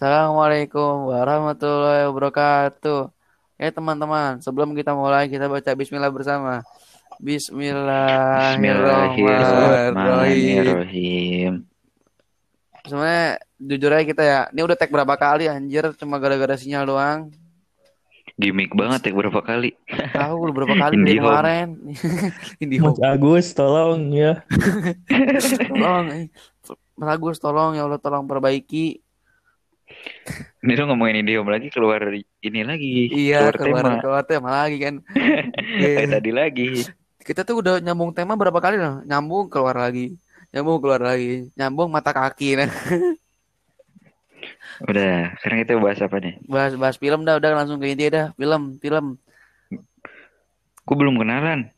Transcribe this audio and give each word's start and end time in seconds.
Assalamualaikum 0.00 1.12
warahmatullahi 1.12 2.08
wabarakatuh. 2.08 3.12
Ya 3.60 3.68
teman-teman, 3.68 4.40
sebelum 4.40 4.72
kita 4.72 4.96
mulai 4.96 5.28
kita 5.28 5.44
baca 5.44 5.76
bismillah 5.76 6.08
bersama. 6.08 6.64
Bismillahirrahmanirrahim. 7.20 9.28
Bismillahirrahmanirrahim. 9.28 11.68
Sebenarnya 12.88 13.44
jujur 13.60 13.92
aja 13.92 14.04
kita 14.08 14.22
ya, 14.24 14.48
ini 14.48 14.64
udah 14.64 14.72
tag 14.72 14.88
berapa 14.88 15.20
kali 15.20 15.52
anjir, 15.52 15.92
cuma 16.00 16.16
gara-gara 16.16 16.56
sinyal 16.56 16.88
doang. 16.88 17.28
Gimik 18.40 18.72
banget 18.72 19.04
ya 19.04 19.12
berapa 19.12 19.44
kali. 19.44 19.76
Tahu 20.16 20.48
udah 20.48 20.54
berapa 20.64 20.80
kali 20.80 20.96
dari 20.96 21.20
kemarin. 21.20 21.76
Mas 22.88 23.00
Agus 23.04 23.52
tolong 23.52 24.16
ya. 24.16 24.48
tolong, 25.68 26.24
eh. 26.24 26.32
Mas 26.96 27.08
Agus 27.12 27.36
tolong 27.36 27.76
ya 27.76 27.84
Allah 27.84 28.00
tolong 28.00 28.24
perbaiki. 28.24 29.09
Ini 30.60 30.72
lu 30.76 30.92
ngomongin 30.92 31.24
Indihome 31.24 31.50
lagi 31.56 31.72
keluar 31.72 32.04
ini 32.12 32.60
lagi. 32.60 33.08
Iya, 33.08 33.48
keluar, 33.48 33.56
keluar 33.56 33.82
tema. 33.82 34.00
keluar 34.04 34.24
tema 34.28 34.50
lagi 34.52 34.76
kan. 34.76 34.94
Kayak 35.80 36.00
Iya. 36.04 36.08
tadi 36.12 36.30
lagi. 36.30 36.68
Kita 37.20 37.40
tuh 37.44 37.64
udah 37.64 37.74
nyambung 37.80 38.12
tema 38.12 38.36
berapa 38.36 38.60
kali 38.60 38.76
loh? 38.76 39.00
Nyambung 39.08 39.48
keluar 39.48 39.76
lagi. 39.76 40.16
Nyambung 40.52 40.78
keluar 40.84 41.00
lagi. 41.00 41.48
Nyambung 41.56 41.88
mata 41.88 42.12
kaki 42.12 42.60
nah. 42.60 42.70
Udah, 44.80 45.36
sekarang 45.40 45.60
kita 45.60 45.76
bahas 45.76 46.00
apa 46.00 46.16
nih? 46.24 46.34
Bahas 46.48 46.72
bahas 46.72 46.96
film 46.96 47.28
dah 47.28 47.36
udah 47.36 47.52
langsung 47.52 47.76
ke 47.76 47.92
inti 47.92 48.08
dah. 48.08 48.32
Film, 48.32 48.80
film. 48.80 49.20
Gue 50.88 50.96
belum 50.96 51.20
kenalan. 51.20 51.68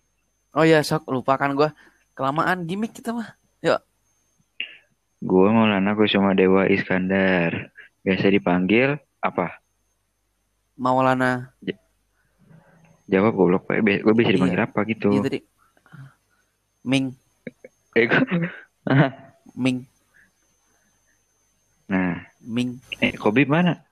Oh 0.55 0.62
ya, 0.62 0.87
sok 0.87 1.11
lupakan 1.11 1.51
gua. 1.59 1.70
Kelamaan 2.15 2.62
gimmick 2.62 2.95
kita 2.95 3.11
mah. 3.11 3.34
Gue 5.23 5.48
Maulana 5.55 5.95
Kusuma 5.95 6.34
Dewa 6.34 6.67
Iskandar. 6.67 7.70
Biasa 8.02 8.27
dipanggil 8.29 8.95
apa? 9.19 9.62
Maulana. 10.74 11.55
Jawab 13.06 13.33
goblok 13.33 13.67
Pak. 13.67 13.78
Gue 13.81 14.14
bisa 14.14 14.31
Iya. 14.31 14.36
dipanggil 14.36 14.61
apa 14.61 14.81
gitu. 14.84 15.08
Iya 15.11 15.22
tadi. 15.22 15.39
Ming, 16.83 17.14
Eh, 17.95 18.08
Ming, 19.62 19.84
Nah, 21.86 22.25
Ming, 22.41 22.80
eh 22.98 23.12
Kobi 23.14 23.45
mana? 23.45 23.84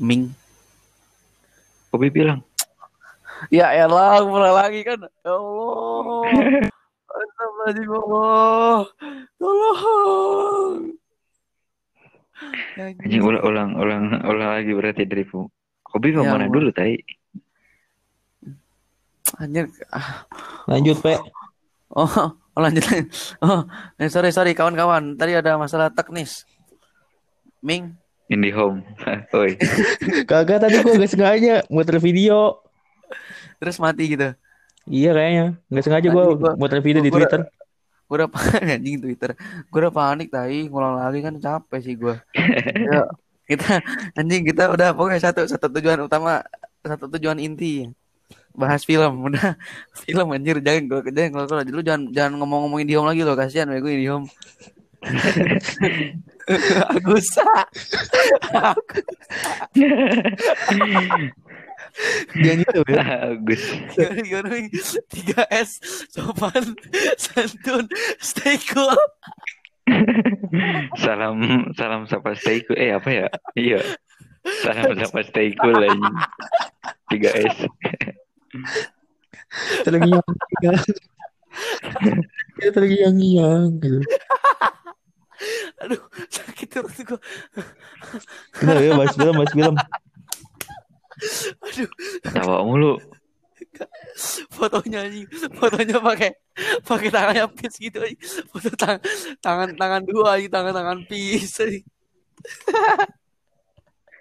Ming. 0.00 0.32
Kobi 1.92 2.08
bilang. 2.08 2.40
Ya 3.52 3.70
elah, 3.70 4.24
mulai 4.24 4.50
lagi 4.50 4.80
kan. 4.82 4.98
Ya 5.04 5.36
Allah. 5.36 6.24
Astagfirullahaladzim, 7.08 7.86
ya 7.86 8.00
Allah. 8.00 8.78
Tolong. 9.38 10.74
Anjing 12.78 13.22
ulang 13.22 13.42
ulang 13.42 13.70
ulang 13.74 14.02
ulang 14.22 14.50
lagi 14.54 14.70
berarti 14.70 15.02
dari 15.04 15.26
mau 15.26 15.50
Ya 16.22 16.30
mana 16.30 16.46
dulu 16.46 16.70
tai? 16.70 17.00
Anjir. 19.38 19.70
ah. 19.94 20.24
Lanjut, 20.66 20.98
Pe. 21.00 21.14
Oh, 21.94 22.08
oh 22.08 22.60
lanjut. 22.60 22.84
lanjut. 22.86 23.08
Oh, 23.40 23.64
eh, 23.96 24.08
sorry, 24.10 24.30
sorry 24.34 24.52
kawan-kawan. 24.52 25.14
Tadi 25.16 25.36
ada 25.38 25.56
masalah 25.56 25.88
teknis. 25.92 26.44
Ming, 27.64 27.98
Indihome. 28.28 28.84
Oi. 29.40 29.56
Kagak 30.28 30.60
tadi 30.60 30.84
gua 30.84 31.00
gak 31.00 31.10
sengaja 31.10 31.64
muter 31.72 31.96
video. 31.98 32.60
terus 33.58 33.80
mati 33.80 34.14
gitu. 34.14 34.36
Iya 34.86 35.10
kayaknya. 35.16 35.46
Gak 35.72 35.84
sengaja 35.84 36.08
gua 36.12 36.24
muter 36.54 36.78
video 36.84 37.00
di 37.00 37.08
gua- 37.10 37.24
Twitter. 37.24 37.40
Gue 38.08 38.16
udah 38.24 38.30
panik 38.32 38.80
anjing 38.80 38.96
Twitter. 39.04 39.36
Gue 39.68 39.78
udah 39.84 39.92
panik 39.92 40.32
tadi 40.32 40.64
ngulang 40.66 40.96
lagi 40.96 41.20
kan 41.20 41.36
capek 41.36 41.80
sih 41.84 41.94
gue. 41.94 42.16
ya, 42.88 43.04
kita 43.44 43.84
anjing 44.16 44.48
kita 44.48 44.72
udah 44.72 44.96
pokoknya 44.96 45.20
satu 45.28 45.44
satu 45.44 45.68
tujuan 45.76 46.00
utama, 46.08 46.40
satu 46.80 47.04
tujuan 47.12 47.36
inti. 47.36 47.84
Bahas 48.56 48.82
film, 48.82 49.22
udah 49.28 49.54
film 50.08 50.26
anjir 50.32 50.58
jangan 50.64 50.88
gue 50.88 51.12
jangan 51.12 51.30
kalau 51.36 51.46
kalau 51.46 51.62
lu 51.68 51.84
jangan 51.84 52.02
jangan 52.10 52.32
ngomong-ngomongin 52.40 52.88
di 52.88 52.94
home 52.96 53.12
lagi 53.12 53.22
loh 53.22 53.36
kasihan 53.36 53.68
gue 53.68 53.92
di 53.92 54.08
home. 54.08 54.26
Agusa. 56.88 57.44
Dia 62.38 62.52
gitu 62.62 62.80
ya. 62.86 63.02
Bagus. 63.34 63.62
Gimana 63.94 64.20
gimana 64.22 64.48
Ming? 64.54 64.68
3S 65.10 65.70
sopan 66.12 66.76
santun 67.18 67.84
stay 68.22 68.58
cool. 68.70 68.94
salam 71.00 71.72
salam 71.74 72.04
sapa 72.06 72.36
stay 72.38 72.62
cool. 72.64 72.78
Eh 72.78 72.94
apa 72.94 73.08
ya? 73.10 73.26
Iya. 73.58 73.80
Salam 74.62 74.94
sapa 75.00 75.20
stay 75.26 75.54
cool 75.58 75.78
anjing. 75.82 76.16
3S. 77.10 77.56
Terngiang. 79.82 80.22
Dia 82.58 82.70
terngiang-ngiang 82.70 83.80
gitu. 83.80 84.00
Aduh, 85.78 86.02
sakit 86.26 86.68
terus 86.68 86.98
gue. 87.06 87.20
Kenapa 88.50 88.82
ya 88.82 88.92
bahas 88.98 89.14
film, 89.14 89.34
bahas 89.38 89.52
film. 89.54 89.76
Aduh, 91.66 91.90
Tawa 92.24 92.62
mulu. 92.64 92.98
fotonya 94.54 95.06
anjing 95.06 95.26
fotonya 95.54 95.98
pakai 96.02 96.30
pakai 96.82 97.08
tangannya 97.10 97.46
pis 97.54 97.74
gitu 97.78 97.98
anjing. 98.02 98.18
foto 98.50 98.70
tang 98.74 98.98
tangan 99.38 99.74
tangan 99.78 100.02
dua 100.06 100.38
anjing 100.38 100.50
tangan 100.50 100.72
tangan 100.74 100.98
pis. 101.06 101.58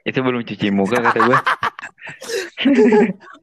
Itu 0.07 0.19
belum 0.23 0.41
cuci 0.47 0.67
muka 0.71 1.03
kata 1.03 1.19
gue. 1.19 1.37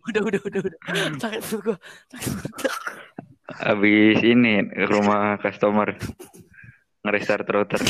udah 0.08 0.22
udah 0.24 0.40
udah 0.48 0.60
udah 0.64 0.80
sakit 1.20 1.40
perut 1.44 1.76
sakit 2.08 2.30
perut 2.32 2.52
Habis 3.60 4.18
ini 4.24 4.64
ke 4.72 4.88
rumah 4.88 5.36
customer 5.36 5.92
nge-restart 7.04 7.44
router. 7.52 7.80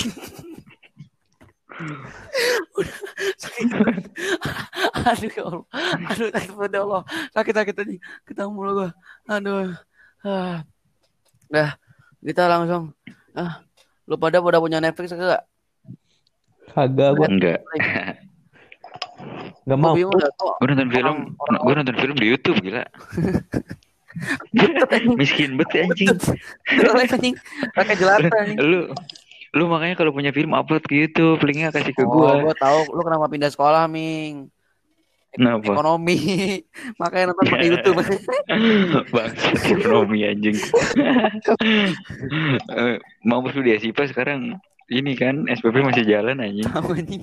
sakit 3.38 3.64
perut 3.70 3.93
aduh 5.04 5.30
ya 5.30 5.42
Allah 5.44 5.64
aduh 6.08 6.28
perut 6.32 6.72
ya 6.72 6.80
Allah 6.82 7.02
sakit 7.32 7.54
sakit 7.54 7.74
anjing 7.84 8.00
ketemu 8.24 8.50
mulu 8.50 8.70
gua 8.74 8.90
aduh 9.28 9.72
ah. 10.24 10.64
dah 11.48 11.70
kita 12.24 12.48
langsung 12.48 12.90
ah 13.36 13.60
lu 14.04 14.16
pada 14.16 14.40
udah 14.40 14.60
punya 14.60 14.80
Netflix 14.80 15.12
kagak 15.12 15.44
Kagak 16.74 17.10
gua 17.14 17.28
Enggak. 17.30 17.60
gak 17.78 18.18
Gua 19.64 19.76
mau. 19.80 19.94
Gue 19.96 20.66
nonton 20.68 20.90
film, 20.92 21.32
Orang- 21.40 21.62
gue 21.64 21.74
nonton 21.80 21.96
film 21.96 22.16
di 22.20 22.26
YouTube 22.28 22.58
gila. 22.60 22.84
Miskin 25.16 25.56
banget 25.56 25.88
anjing. 25.88 26.08
Jelek 26.68 27.10
anjing 27.16 27.34
pakai 27.72 27.94
jelata 27.96 28.28
anjing 28.30 28.58
Lu 28.60 28.80
lu 29.54 29.64
makanya 29.70 29.94
kalau 29.94 30.10
punya 30.10 30.34
film 30.34 30.50
upload 30.52 30.82
ke 30.82 31.06
YouTube, 31.06 31.38
linknya 31.46 31.70
kasih 31.70 31.94
ke 31.94 32.02
Oh, 32.02 32.10
gua. 32.10 32.42
gua 32.42 32.54
tahu 32.58 32.90
lu 32.90 33.00
kenapa 33.06 33.30
pindah 33.30 33.50
sekolah, 33.54 33.86
Ming. 33.86 34.50
Kenapa? 35.34 35.66
Ekonomi. 35.66 36.16
Makanya 37.02 37.24
nonton 37.30 37.44
pakai 37.50 37.66
YouTube. 37.74 37.98
Bangsa 39.10 39.48
ekonomi 39.66 40.18
anjing. 40.22 40.56
Eh, 42.70 42.96
Mau 43.24 43.42
lu 43.42 43.60
di 43.62 43.72
Asipa 43.74 44.06
sekarang 44.06 44.56
ini 44.86 45.16
kan 45.16 45.48
SPP 45.48 45.80
masih 45.80 46.04
jalan 46.04 46.38
anjing. 46.38 46.66
Tahu 46.68 46.94
anjing. 46.94 47.22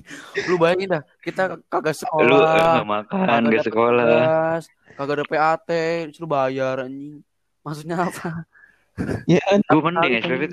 Lu 0.49 0.57
bayangin 0.57 0.97
dah, 0.97 1.03
kita 1.21 1.61
kagak 1.69 1.93
Lu 1.93 1.95
eh, 1.95 1.99
sekolah, 2.01 2.53
nggak 2.75 2.89
makan, 2.89 3.15
kagak 3.15 3.39
nggak 3.41 3.53
ada 3.53 3.63
sekolah. 3.63 4.05
tugas, 4.05 4.63
kagak 4.97 5.15
ada 5.15 5.25
PAT, 5.25 5.69
disuruh 6.09 6.29
bayar 6.29 6.75
anjing. 6.83 7.21
Maksudnya 7.61 7.97
apa? 8.01 8.29
Ya 9.23 9.39
Gue 9.69 9.81
mending 9.81 10.13
SPP 10.19 10.43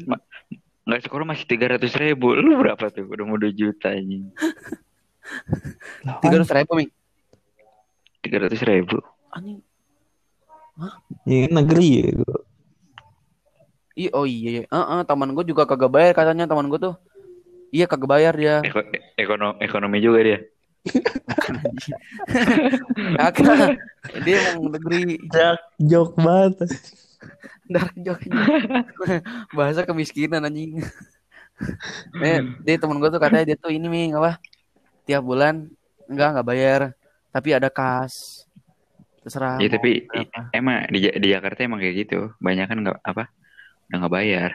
nggak 0.88 1.00
sekolah 1.04 1.24
masih 1.26 1.44
tiga 1.44 1.74
ratus 1.74 1.92
ribu. 1.96 2.32
Lu 2.32 2.60
berapa 2.60 2.88
tuh? 2.88 3.04
Udah 3.08 3.24
mau 3.24 3.36
2 3.36 3.50
juta 3.52 3.92
anjing. 3.92 4.28
Tiga 6.20 6.34
ratus 6.38 6.52
ribu, 6.54 6.72
Ming. 6.76 6.90
Tiga 8.20 8.36
ratus 8.42 8.62
ribu. 8.62 8.98
Anjing. 9.30 9.62
Ya 11.26 11.36
kan 11.46 11.52
negeri 11.58 11.88
ya. 11.90 12.10
Iya, 13.98 14.10
oh 14.14 14.24
iya, 14.24 14.48
iya. 14.50 14.62
Heeh, 14.70 15.00
teman 15.02 15.34
gue 15.34 15.42
juga 15.42 15.66
kagak 15.66 15.90
bayar 15.90 16.14
katanya 16.14 16.46
teman 16.46 16.70
gue 16.70 16.78
tuh. 16.78 16.94
Iya 17.74 17.90
kagak 17.90 18.08
bayar 18.08 18.32
dia. 18.32 18.62
Eko- 18.62 18.86
ekonomi, 19.18 19.58
ekonomi 19.58 19.98
juga 19.98 20.18
dia. 20.22 20.38
Kagak. 23.18 23.76
dia 24.24 24.40
emang 24.40 24.72
negeri 24.72 25.20
Jak 25.28 25.60
jok 25.76 26.16
banget. 26.16 26.64
dark 27.68 27.92
joke 28.00 28.24
bahasa 29.58 29.84
kemiskinan 29.84 30.40
anjing 30.40 30.80
eh 32.24 32.40
dia 32.64 32.80
temen 32.80 32.96
gue 32.96 33.10
tuh 33.10 33.20
katanya 33.20 33.52
dia 33.52 33.56
tuh 33.60 33.68
ini 33.68 33.84
ming 33.84 34.16
apa 34.16 34.40
tiap 35.04 35.20
bulan 35.20 35.68
enggak 36.08 36.28
enggak 36.32 36.48
bayar 36.48 36.80
tapi 37.28 37.48
ada 37.50 37.68
kas 37.68 38.44
terserah 39.20 39.56
Ya 39.56 39.68
tapi 39.68 40.04
berapa. 40.04 40.48
emang 40.50 40.88
di, 40.88 40.98
di 41.04 41.28
Jakarta 41.28 41.60
emang 41.60 41.78
kayak 41.78 41.96
gitu. 41.98 42.32
Banyak 42.38 42.66
kan 42.66 42.78
nggak 42.78 42.98
apa 43.02 43.24
udah 43.86 43.96
nggak 43.98 44.14
bayar. 44.14 44.50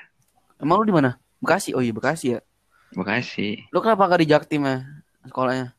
emang 0.55 0.79
lu 0.79 0.85
di 0.85 0.93
mana 0.93 1.11
Bekasi 1.37 1.71
oh 1.71 1.79
iya 1.79 1.91
Bekasi 1.91 2.25
ya 2.29 2.39
Bekasi. 2.91 3.67
lu 3.67 3.79
kenapa 3.79 4.05
gak 4.07 4.21
di 4.21 4.27
Jaktim 4.27 4.61
ya 4.63 4.85
sekolahnya. 5.23 5.73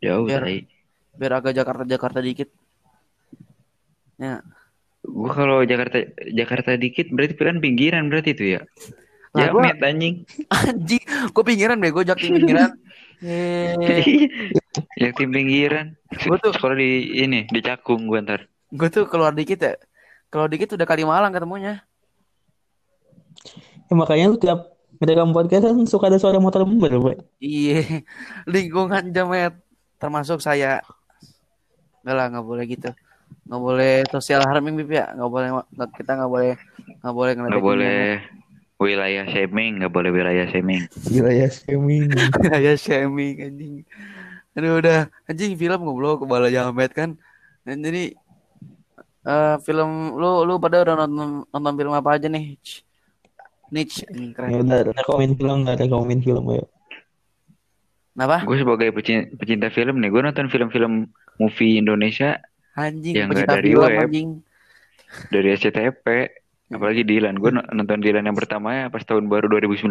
Jauh 0.00 0.24
Biar- 0.24 0.42
tai. 0.42 0.58
Biar 1.12 1.32
agak 1.34 1.52
Jakarta-Jakarta 1.52 2.18
dikit. 2.18 2.48
Ya. 4.16 4.40
Gua 5.02 5.30
kalau 5.30 5.60
Jakarta 5.62 6.00
Jakarta 6.26 6.74
dikit 6.74 7.08
berarti 7.10 7.34
pilihan 7.34 7.58
pinggiran 7.58 8.04
berarti 8.06 8.32
itu 8.32 8.44
ya. 8.56 8.60
Lah, 9.30 9.40
Ya 9.40 9.52
gua- 9.52 9.70
anjing. 9.82 10.24
Anjing, 10.50 11.02
gue 11.06 11.44
pinggiran 11.44 11.76
deh, 11.76 11.90
gue 11.90 12.02
jak 12.02 12.18
pinggiran. 12.18 12.72
Eh, 13.20 13.76
Yang 15.00 15.12
tim 15.16 15.30
pinggiran. 15.30 15.86
Gua 16.24 16.36
tuh- 16.38 16.54
Sekolah 16.54 16.76
di 16.76 16.90
ini 17.20 17.44
di 17.44 17.60
Cakung 17.60 18.06
gua 18.06 18.22
ntar. 18.22 18.46
gue 18.70 18.86
tuh 18.86 19.10
keluar 19.10 19.34
dikit 19.34 19.58
ya. 19.58 19.74
Keluar 20.30 20.46
dikit 20.46 20.78
udah 20.78 20.86
Kalimalang 20.86 21.34
ketemunya. 21.34 21.82
Ya, 23.90 23.94
makanya 23.98 24.30
lu 24.30 24.38
tiap 24.38 24.70
merekam 25.02 25.34
podcast 25.34 25.66
kan 25.66 25.74
suka 25.90 26.06
ada 26.06 26.22
suara 26.22 26.38
motor 26.38 26.62
member, 26.62 27.02
Pak. 27.02 27.18
Iya, 27.42 27.82
lingkungan 28.54 29.10
jamet 29.10 29.58
termasuk 29.98 30.38
saya. 30.38 30.86
Enggak 32.06 32.14
lah, 32.14 32.26
nggak 32.30 32.46
boleh 32.46 32.64
gitu. 32.70 32.90
Nggak 33.50 33.58
boleh 33.60 33.94
social 34.06 34.46
harming 34.46 34.78
Bib 34.78 34.94
ya. 34.94 35.10
Nggak 35.10 35.30
boleh 35.34 35.48
nggak- 35.50 35.92
kita 35.98 36.10
nggak 36.14 36.30
boleh 36.30 36.52
nggak 37.02 37.14
boleh 37.14 37.32
Nggak 37.34 37.58
boleh 37.64 38.02
wilayah 38.80 39.28
shaming, 39.28 39.78
nggak 39.78 39.92
boleh 39.92 40.08
wilayah 40.08 40.48
shaming. 40.48 40.88
Gila 41.12 41.30
ya, 41.30 41.46
shaming. 41.46 42.08
ya 42.64 42.74
shaming 42.74 43.36
anjing. 43.38 43.74
Aduh 44.56 44.80
udah 44.80 45.06
anjing 45.28 45.54
film 45.54 45.80
goblok 45.84 46.24
kepala 46.24 46.48
jamet 46.48 46.90
kan. 46.90 47.14
Dan 47.62 47.84
jadi 47.84 48.16
eh 49.20 49.56
film 49.60 50.16
lu 50.16 50.42
lu 50.42 50.56
pada 50.56 50.80
udah 50.80 50.96
nonton 50.96 51.44
nonton 51.46 51.74
film 51.76 51.92
apa 51.92 52.16
aja 52.16 52.26
nih? 52.26 52.56
Ch. 52.58 52.80
Niche 53.70 54.02
anjing 54.08 54.32
Ya 54.32 54.34
keren. 54.34 54.64
udah, 54.64 54.80
rekomen 54.90 55.30
film 55.36 55.56
nggak 55.62 55.78
rekomen 55.78 56.18
film 56.18 56.44
ya. 56.50 56.64
Kenapa? 58.10 58.42
Gue 58.42 58.56
sebagai 58.58 58.88
pecinta, 58.90 59.30
pecinta 59.32 59.68
film 59.70 59.96
nih, 59.96 60.10
gue 60.10 60.20
nonton 60.20 60.50
film-film 60.50 61.08
movie 61.38 61.78
Indonesia 61.78 62.36
Anjing 62.74 63.14
Yang 63.14 63.28
pecinta 63.30 63.44
nggak 63.46 63.56
dari 63.56 63.70
film 63.70 63.80
web. 63.86 64.00
anjing. 64.02 64.30
dari 65.26 65.48
SCTP, 65.52 66.06
apalagi 66.70 67.02
Dilan. 67.02 67.36
Gue 67.36 67.50
nonton 67.52 67.98
Dilan 67.98 68.24
yang 68.24 68.34
pertama 68.34 68.72
ya 68.72 68.86
pas 68.86 69.02
tahun 69.02 69.26
baru 69.26 69.50
2019. 69.50 69.90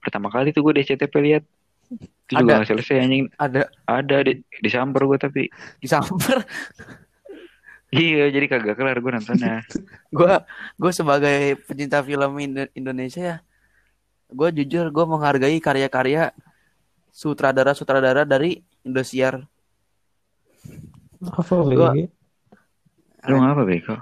Pertama 0.00 0.30
kali 0.30 0.50
tuh 0.50 0.62
gue 0.62 0.78
di 0.78 0.82
SCTP 0.82 1.14
lihat. 1.20 1.44
Itu 1.90 2.06
juga 2.32 2.40
Ada. 2.40 2.52
nggak 2.62 2.68
selesai 2.70 2.96
anjing. 3.02 3.26
Ada 3.34 3.60
Ada 3.84 4.16
di, 4.22 4.32
disamper 4.58 5.02
gue 5.04 5.18
tapi. 5.18 5.42
disamper. 5.78 6.40
Iya, 7.90 8.30
jadi 8.30 8.46
kagak 8.46 8.78
kelar 8.78 9.02
gue 9.02 9.10
nontonnya. 9.10 9.66
Gua 10.14 10.46
gue 10.78 10.92
sebagai 10.94 11.58
pecinta 11.66 11.98
film 11.98 12.38
Indo- 12.38 12.70
Indonesia 12.70 13.18
ya. 13.18 13.36
Gue 14.30 14.54
jujur 14.54 14.94
gue 14.94 15.04
menghargai 15.10 15.58
karya-karya 15.58 16.30
sutradara-sutradara 17.10 18.22
dari 18.22 18.62
Indosiar. 18.86 19.42
Apa 21.18 21.50
Gua- 21.66 21.90
lagi? 21.90 22.06
Lu 23.26 23.42
ngapa 23.42 23.66
beko? 23.66 23.96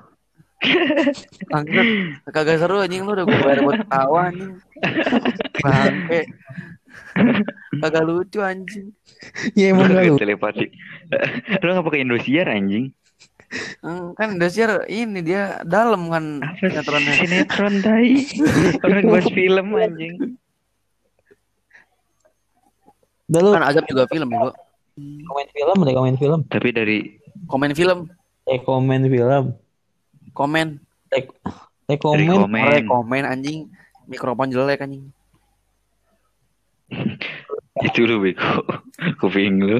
Bangsat, 1.46 1.86
kagak 2.28 2.58
seru 2.58 2.82
anjing 2.82 3.06
lu 3.06 3.14
udah 3.14 3.24
gue 3.24 3.38
bayar 3.38 3.60
buat 3.62 3.78
ketawa 3.78 4.20
anjing. 4.28 4.52
Bangke. 5.58 6.20
Kagak 7.78 8.04
lucu 8.04 8.38
anjing. 8.40 8.90
Ya 9.54 9.70
emang 9.70 9.90
Lu 9.94 10.18
telepati. 10.18 10.66
Lu 11.58 11.70
ngapa 11.70 11.88
ke 11.88 11.98
Indosiar 11.98 12.50
anjing? 12.50 12.90
Hmm, 13.80 14.12
Kan 14.12 14.34
Indosiar 14.34 14.84
ini 14.86 15.22
dia 15.22 15.62
dalam 15.62 16.10
kan 16.10 16.42
sinetronnya. 16.58 17.12
sinetron 17.16 17.74
tai? 17.80 18.26
Orang 18.84 19.06
bahas 19.08 19.28
film 19.30 19.66
anjing. 19.72 20.14
Udah 23.26 23.40
lu 23.40 23.50
Kan 23.52 23.62
Azab 23.62 23.84
juga 23.86 24.04
film 24.08 24.26
ya, 24.26 24.38
Bu. 24.40 24.50
komen 24.98 25.46
film, 25.54 25.78
rekomen 25.80 26.16
film. 26.18 26.40
Tapi 26.44 26.68
dari 26.74 26.98
Komen 27.46 27.70
film, 27.72 28.10
Rekomen 28.42 29.06
film. 29.06 29.54
Komen, 30.34 30.80
Rek 31.08 31.32
rekomen. 31.88 32.28
Rekomen. 32.28 32.64
Ore, 32.68 32.78
komen 32.84 33.24
anjing. 33.24 33.72
Mikrofon 34.08 34.52
jelek 34.52 34.84
anjing. 34.84 35.08
itu 37.86 38.00
lu 38.08 38.20
beko. 38.20 38.64
Kuping 39.20 39.60
lu. 39.60 39.78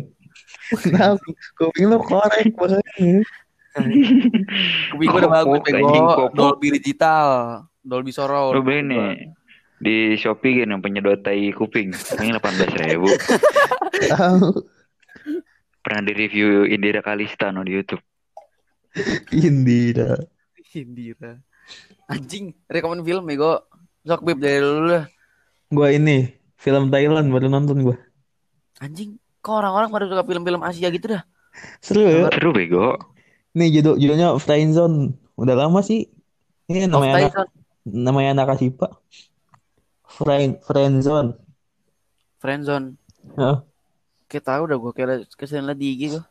Nah, 0.93 1.17
kuping 1.57 1.87
lu 1.89 1.99
korek. 2.05 2.53
Kuping 4.91 5.07
gue 5.07 5.21
udah 5.23 5.31
bagus, 5.31 5.61
bego. 5.63 6.33
Dolby 6.35 6.75
digital, 6.81 7.63
Dolby 7.79 8.11
Surround. 8.11 8.59
Lu 8.59 8.65
beli 8.65 8.83
nih 8.83 9.31
di 9.79 10.19
Shopee 10.19 10.63
kan 10.63 10.75
yang 10.75 10.83
penyedot 10.83 11.23
tai 11.23 11.55
kuping. 11.55 11.95
Ini 11.95 12.35
18 12.35 12.83
ribu. 12.83 13.07
Tahu. 14.11 14.51
Pernah 15.79 16.03
di 16.03 16.13
review 16.13 16.67
Indira 16.67 17.01
Kalista 17.01 17.55
no 17.55 17.63
di 17.63 17.73
YouTube. 17.79 18.03
Indira. 19.31 20.19
Indira. 20.85 21.43
Anjing, 22.09 22.55
rekomen 22.71 23.05
film 23.05 23.25
bego. 23.27 23.65
Sok 24.07 24.25
bib 24.25 24.39
dari 24.41 24.63
dulu 24.63 24.89
lah. 24.89 25.05
Gua 25.69 25.93
ini 25.93 26.33
film 26.57 26.89
Thailand 26.89 27.29
baru 27.29 27.53
nonton 27.53 27.85
gua. 27.85 27.97
Anjing, 28.81 29.19
kok 29.43 29.59
orang-orang 29.59 29.91
pada 29.91 30.07
suka 30.09 30.25
film-film 30.25 30.63
Asia 30.65 30.89
gitu 30.89 31.19
dah. 31.19 31.23
Seru 31.83 32.07
ya. 32.07 32.31
Seru 32.33 32.55
bego. 32.55 32.97
Nih 33.59 33.69
judul 33.75 33.99
judulnya 33.99 34.39
Friendzone. 34.39 35.19
Udah 35.35 35.55
lama 35.59 35.83
sih. 35.83 36.09
Ini 36.71 36.89
Of 36.89 36.93
namanya 36.95 37.15
anak, 37.17 37.49
namanya 37.85 38.31
anak 38.39 38.55
Asipa. 38.57 38.89
Friend 40.09 40.63
Friendzone. 40.65 41.37
Friendzone. 42.41 42.97
Heeh. 43.37 43.57
Kayak 44.29 44.45
tahu 44.45 44.63
dah 44.69 44.77
gue 44.77 44.93
kayak 44.93 45.29
ke 45.33 45.45
sini 45.49 45.65
lah 45.65 45.77
di 45.77 45.97
IG 45.97 46.17
gue. 46.17 46.25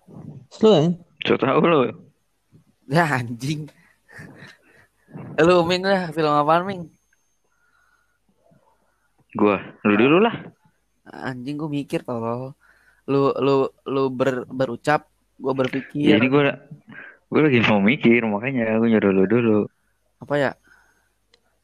Seru 0.53 0.69
kan? 0.73 0.91
So 1.25 1.38
tau 1.38 1.61
lu. 1.61 1.94
Ya 2.88 3.05
anjing. 3.05 3.67
Lu 5.47 5.55
Ming 5.69 5.83
lah, 5.85 6.11
film 6.15 6.33
apaan 6.35 6.63
Ming? 6.67 6.81
Gua, 9.37 9.55
lu 9.85 9.93
dulu 10.01 10.17
lah. 10.25 10.35
Anjing 11.07 11.55
gue 11.61 11.69
mikir 11.71 11.99
tolol. 12.07 12.53
Lu 13.11 13.31
lu 13.45 13.55
lu 13.87 14.03
ber, 14.11 14.43
berucap, 14.59 15.07
gue 15.39 15.53
Ya, 16.01 16.13
berpikir 16.13 16.17
ini 16.17 16.27
gua 16.29 16.41
gua 17.31 17.41
lagi 17.47 17.59
mau 17.67 17.79
mikir 17.83 18.21
makanya 18.33 18.77
gua 18.79 18.87
nyuruh 18.91 19.11
lu 19.17 19.23
dulu. 19.33 19.57
apa 20.23 20.33
ya? 20.37 20.51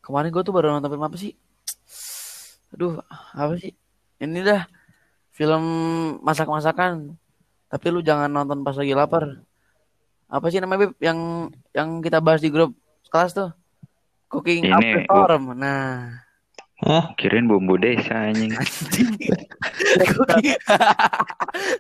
Kemarin 0.03 0.29
gue 0.35 0.43
tuh 0.43 0.53
baru 0.55 0.67
nonton 0.75 0.91
film 0.91 1.05
apa 1.07 1.17
sih? 1.17 1.33
Aduh, 2.75 2.99
apa 3.33 3.53
sih? 3.61 3.71
Ini 4.19 4.39
dah 4.43 4.61
film 5.31 5.63
masak-masakan. 6.21 7.15
Tapi 7.71 7.85
lu 7.89 7.99
jangan 8.05 8.29
nonton 8.29 8.61
pas 8.61 8.75
lagi 8.77 8.93
lapar. 8.93 9.41
Apa 10.33 10.49
sih 10.49 10.57
namanya 10.57 10.89
Beb? 10.89 10.97
Yang 10.97 11.19
yang 11.77 12.01
kita 12.01 12.17
bahas 12.17 12.41
di 12.41 12.49
grup 12.49 12.73
kelas 13.13 13.37
tuh? 13.37 13.53
Cooking 14.33 14.73
Up 14.73 14.81
Ini, 14.81 14.89
the 14.97 15.01
Storm. 15.05 15.53
Nah, 15.53 16.09
Hah? 16.81 17.13
Kirain 17.21 17.45
bumbu 17.45 17.77
desa 17.77 18.33
anjing. 18.33 18.49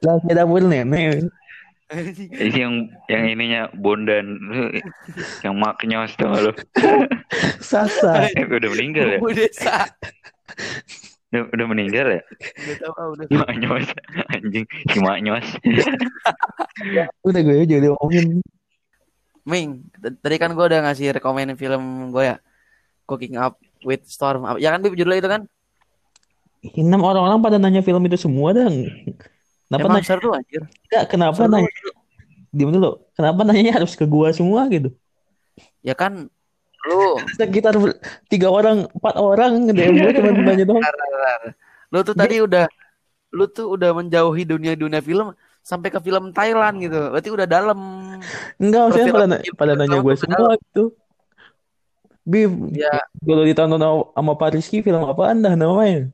Lah 0.05 0.21
nenek. 0.61 1.25
anjing. 1.89 2.29
Ini 2.29 2.57
yang 2.61 2.73
yang 3.09 3.23
ininya 3.25 3.61
bondan 3.73 4.37
yang 5.41 5.57
maknyos 5.57 6.13
tuh 6.13 6.29
lu. 6.29 6.53
Sasa. 7.57 8.29
Eh, 8.37 8.45
udah 8.45 8.69
meninggal 8.69 9.17
ya? 9.17 9.19
Bumbu 9.19 9.33
desa. 9.33 9.89
Udah, 11.33 11.49
udah 11.49 11.65
meninggal 11.65 12.07
ya? 12.13 12.21
Udah 12.61 12.75
tahu 12.77 12.93
ah, 12.93 13.07
udah. 13.09 13.25
Maknyos 13.33 13.89
anjing 14.29 14.65
si 14.69 14.97
maknyos. 15.01 15.47
Udah 17.25 17.41
gue 17.41 17.57
aja 17.57 17.75
udah 17.81 17.89
ngomongin. 17.97 18.25
Ming, 19.49 19.69
tadi 19.97 20.35
kan 20.37 20.53
gue 20.53 20.61
udah 20.61 20.85
ngasih 20.85 21.17
rekomen 21.17 21.57
film 21.57 22.13
gue 22.13 22.23
ya. 22.29 22.37
Cooking 23.09 23.41
Up 23.41 23.57
with 23.81 24.05
Storm. 24.05 24.45
Ya 24.61 24.69
kan 24.69 24.85
Bib 24.85 24.93
judulnya 24.93 25.25
itu 25.25 25.29
kan? 25.33 25.41
Enam 26.77 27.01
orang-orang 27.01 27.41
pada 27.41 27.57
nanya 27.57 27.81
film 27.81 28.05
itu 28.05 28.15
semua 28.21 28.53
dah. 28.53 28.69
Kenapa 28.69 29.89
Emang 29.89 29.97
nanya? 29.97 30.05
seru 30.05 30.29
anjir. 30.37 30.61
Enggak, 30.85 31.03
kenapa 31.09 31.41
Seru. 31.41 31.49
nanya? 31.49 31.71
Diam 32.53 32.69
dulu. 32.69 33.01
Kenapa 33.17 33.39
nanyanya 33.41 33.73
harus 33.81 33.97
ke 33.97 34.05
gua 34.05 34.29
semua 34.29 34.69
gitu? 34.69 34.93
Ya 35.81 35.97
kan 35.97 36.29
lu 36.83 37.15
Sekitar 37.33 37.73
tiga 38.27 38.51
orang, 38.51 38.85
empat 38.91 39.15
orang 39.15 39.51
nge-DM 39.67 39.93
gue 39.95 40.11
cuma 40.19 40.29
nanya 40.51 40.65
doang. 40.67 40.83
Lu 41.89 41.99
tuh 42.03 42.11
tadi 42.13 42.41
udah 42.41 42.65
lu 43.33 43.45
tuh 43.47 43.65
udah 43.71 43.95
menjauhi 43.95 44.43
dunia-dunia 44.43 44.99
film 44.99 45.31
sampai 45.63 45.89
ke 45.89 45.99
film 45.99 46.35
Thailand 46.35 46.83
gitu. 46.83 46.99
Berarti 47.09 47.29
udah 47.31 47.47
dalam. 47.47 47.79
Enggak, 48.59 48.81
maksudnya 48.91 49.07
pada, 49.09 49.27
na- 49.31 49.43
pada 49.55 49.73
nanya 49.73 49.97
gue 49.99 50.15
semua 50.15 50.53
gitu. 50.59 50.91
Bib, 52.23 52.71
Ya, 52.71 53.03
kalau 53.19 53.43
ditonton 53.43 53.83
sama- 54.15 54.35
Pak 54.35 54.55
Rizky 54.55 54.79
film 54.79 55.03
apaan 55.03 55.43
dah 55.43 55.55
namanya? 55.55 56.07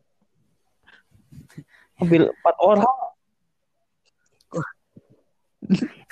Hampir 2.02 2.30
empat 2.30 2.56
orang. 2.58 2.86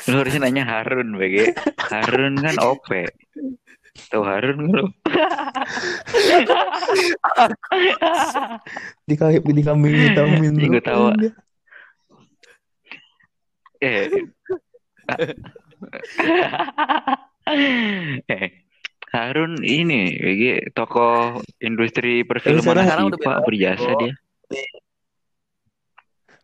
Lu 0.07 0.15
harusnya 0.21 0.41
nanya 0.45 0.63
Harun 0.65 1.17
BG. 1.17 1.55
Harun 1.89 2.37
kan 2.37 2.55
OP. 2.61 2.89
Tahu 4.11 4.23
Harun 4.23 4.57
lu? 4.71 4.85
Di 9.07 9.13
di 9.17 9.61
kambing 9.65 9.95
hitamin. 9.95 10.53
Ih, 10.57 10.67
gua 10.69 10.83
tahu. 10.83 11.05
eh. 13.81 14.09
eh. 18.31 18.47
Harun 19.07 19.63
ini 19.63 20.19
BG 20.19 20.75
tokoh 20.75 21.39
industri 21.63 22.27
perfilman 22.27 22.83
sekarang 22.83 23.07
udah 23.07 23.19
Pak 23.23 23.37
berjasa 23.47 23.87
dia. 23.97 24.13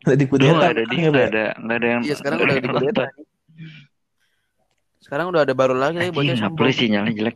Di 0.04 0.26
Dulu 0.28 0.32
kudeta. 0.32 0.56
nggak 0.60 0.72
ada 0.76 0.84
dia 0.88 1.00
nggak, 1.00 1.12
nggak 1.12 1.28
Be? 1.28 1.32
ada 1.32 1.46
nggak 1.60 1.78
ada 1.80 1.88
yang 1.88 2.02
Iya 2.04 2.16
sekarang 2.20 2.38
udah 2.44 2.56
di 2.56 2.70
kudeta. 2.76 3.06
Sekarang 5.04 5.28
udah 5.36 5.44
ada 5.44 5.52
baru 5.52 5.76
lagi 5.76 6.00
nih 6.00 6.16
bocah 6.16 6.36
sombong. 6.40 6.64
apa 6.64 6.72
sinyalnya 6.72 7.12
jelek? 7.12 7.36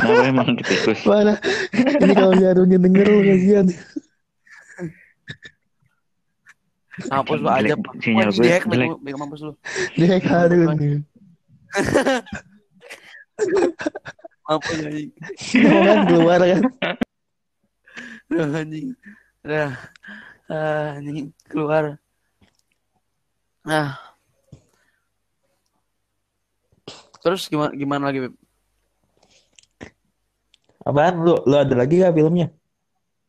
Kenapa 0.00 0.24
emang 0.28 0.48
ketikus? 0.60 1.00
Mana? 1.04 1.34
Ini 1.76 2.12
kalau 2.16 2.32
Harunnya 2.36 2.78
denger 2.80 3.06
lu 3.08 3.20
kasihan. 3.28 3.66
Mampus 7.08 7.40
lu 7.40 7.48
Jelek, 7.48 7.72
aja. 7.72 7.76
sinyal 8.04 8.28
gue 8.28 8.44
jelek. 8.44 8.60
bego 9.00 9.16
mampus 9.20 9.40
lu. 9.44 9.52
Dia 9.96 10.16
Harun. 10.28 10.68
Mampus 14.48 14.76
anjing. 14.84 15.08
kan 15.88 15.98
keluar 16.08 16.40
kan. 16.40 16.62
Aduh, 18.28 18.48
anjing. 18.52 18.86
Udah. 19.44 19.70
Ah, 20.48 20.96
anjing 21.00 21.32
keluar. 21.48 21.96
Nah. 23.64 24.11
Terus 27.22 27.46
gimana 27.46 27.72
gimana 27.72 28.02
lagi, 28.10 28.26
Beb? 28.26 28.34
Apaan 30.82 31.22
lu? 31.22 31.38
Lu 31.46 31.54
ada 31.54 31.74
lagi 31.78 32.02
gak 32.02 32.18
filmnya? 32.18 32.50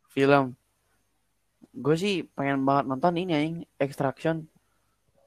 Film. 0.09 0.57
Gue 1.73 1.95
sih 1.97 2.25
pengen 2.33 2.65
banget 2.65 2.89
nonton 2.89 3.13
ini 3.17 3.31
anjing, 3.33 3.57
Extraction. 3.77 4.49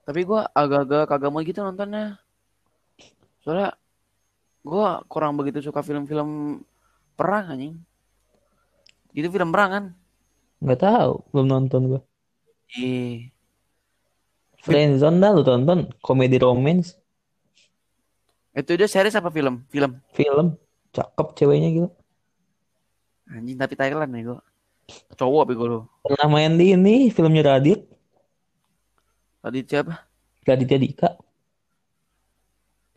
Tapi 0.06 0.22
gue 0.22 0.40
agak-agak 0.54 1.10
kagak 1.10 1.30
mau 1.30 1.42
gitu 1.42 1.62
nontonnya. 1.62 2.18
Soalnya 3.42 3.74
gue 4.66 4.88
kurang 5.06 5.38
begitu 5.38 5.62
suka 5.62 5.86
film-film 5.86 6.62
perang 7.14 7.54
anjing. 7.54 7.78
Itu 9.14 9.30
film 9.30 9.54
perang 9.54 9.70
kan? 9.70 9.84
Gak 10.66 10.80
tahu, 10.82 11.22
belum 11.30 11.46
nonton 11.46 11.80
gua. 11.88 12.00
Ih. 12.74 13.30
Friendzone 14.60 15.22
dah 15.22 15.30
lu 15.30 15.46
tonton, 15.46 15.94
komedi 16.02 16.42
romance, 16.42 16.98
Itu 18.56 18.72
dia 18.72 18.88
series 18.88 19.12
apa 19.12 19.28
film? 19.28 19.60
Film. 19.68 20.00
film, 20.16 20.46
cakep 20.96 21.26
ceweknya 21.36 21.68
gitu. 21.76 21.88
Anjing 23.28 23.60
tapi 23.60 23.76
Thailand 23.76 24.08
nih 24.16 24.32
gue. 24.32 24.40
Cowok 25.12 25.52
gue 25.52 25.66
lu. 25.68 25.80
Pernah 26.00 26.26
main 26.32 26.56
di 26.56 26.72
ini 26.72 27.12
filmnya 27.12 27.52
Radit, 27.52 27.84
Tadi 29.46 29.62
siapa? 29.62 29.94
Raditya 30.42 30.78
Dika. 30.82 31.10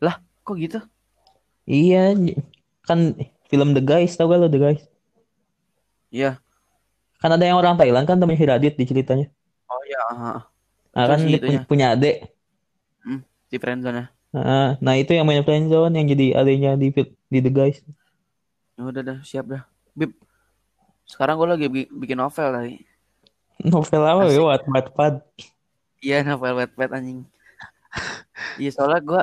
Lah, 0.02 0.18
kok 0.42 0.58
gitu? 0.58 0.82
Iya, 1.62 2.10
kan 2.82 3.14
film 3.46 3.70
The 3.70 3.82
Guys, 3.84 4.18
tau 4.18 4.26
gak 4.26 4.40
lo 4.42 4.50
The 4.50 4.58
Guys? 4.58 4.82
Iya. 6.10 6.42
Kan 7.22 7.30
ada 7.36 7.46
yang 7.46 7.62
orang 7.62 7.78
Thailand 7.78 8.08
kan 8.08 8.18
temennya 8.18 8.40
si 8.42 8.46
Radit 8.50 8.74
di 8.74 8.82
ceritanya. 8.82 9.30
Oh 9.70 9.82
iya, 9.86 10.00
ah, 10.10 10.40
Nah 10.90 11.04
kan 11.06 11.22
dia 11.22 11.38
itunya. 11.38 11.62
punya, 11.62 11.68
punya 11.68 11.86
adek. 11.94 12.16
di 13.50 13.58
friendzone 13.58 13.98
ya. 13.98 14.06
Nah, 14.30 14.78
nah 14.78 14.94
itu 14.94 15.10
yang 15.10 15.26
main 15.26 15.42
Friendzone 15.42 15.90
yang 15.90 16.06
jadi 16.06 16.26
adeknya 16.38 16.78
di 16.78 16.94
di 17.26 17.38
The 17.42 17.50
Guys. 17.50 17.82
Ya 18.78 18.82
udah 18.86 19.02
dah, 19.02 19.18
siap 19.26 19.50
dah. 19.50 19.62
Bib. 19.92 20.14
Sekarang 21.02 21.34
gue 21.42 21.48
lagi 21.50 21.66
bi- 21.66 21.90
bikin 21.90 22.14
novel 22.14 22.54
tadi. 22.54 22.74
Novel 23.66 24.02
apa 24.06 24.22
ya? 24.30 24.38
Wattpad. 24.38 24.70
Wattpad. 24.70 25.14
Iya, 26.00 26.22
novel 26.22 26.62
Wattpad 26.62 26.90
anjing. 26.94 27.26
Iya, 28.56 28.70
soalnya 28.70 29.02
gue 29.02 29.22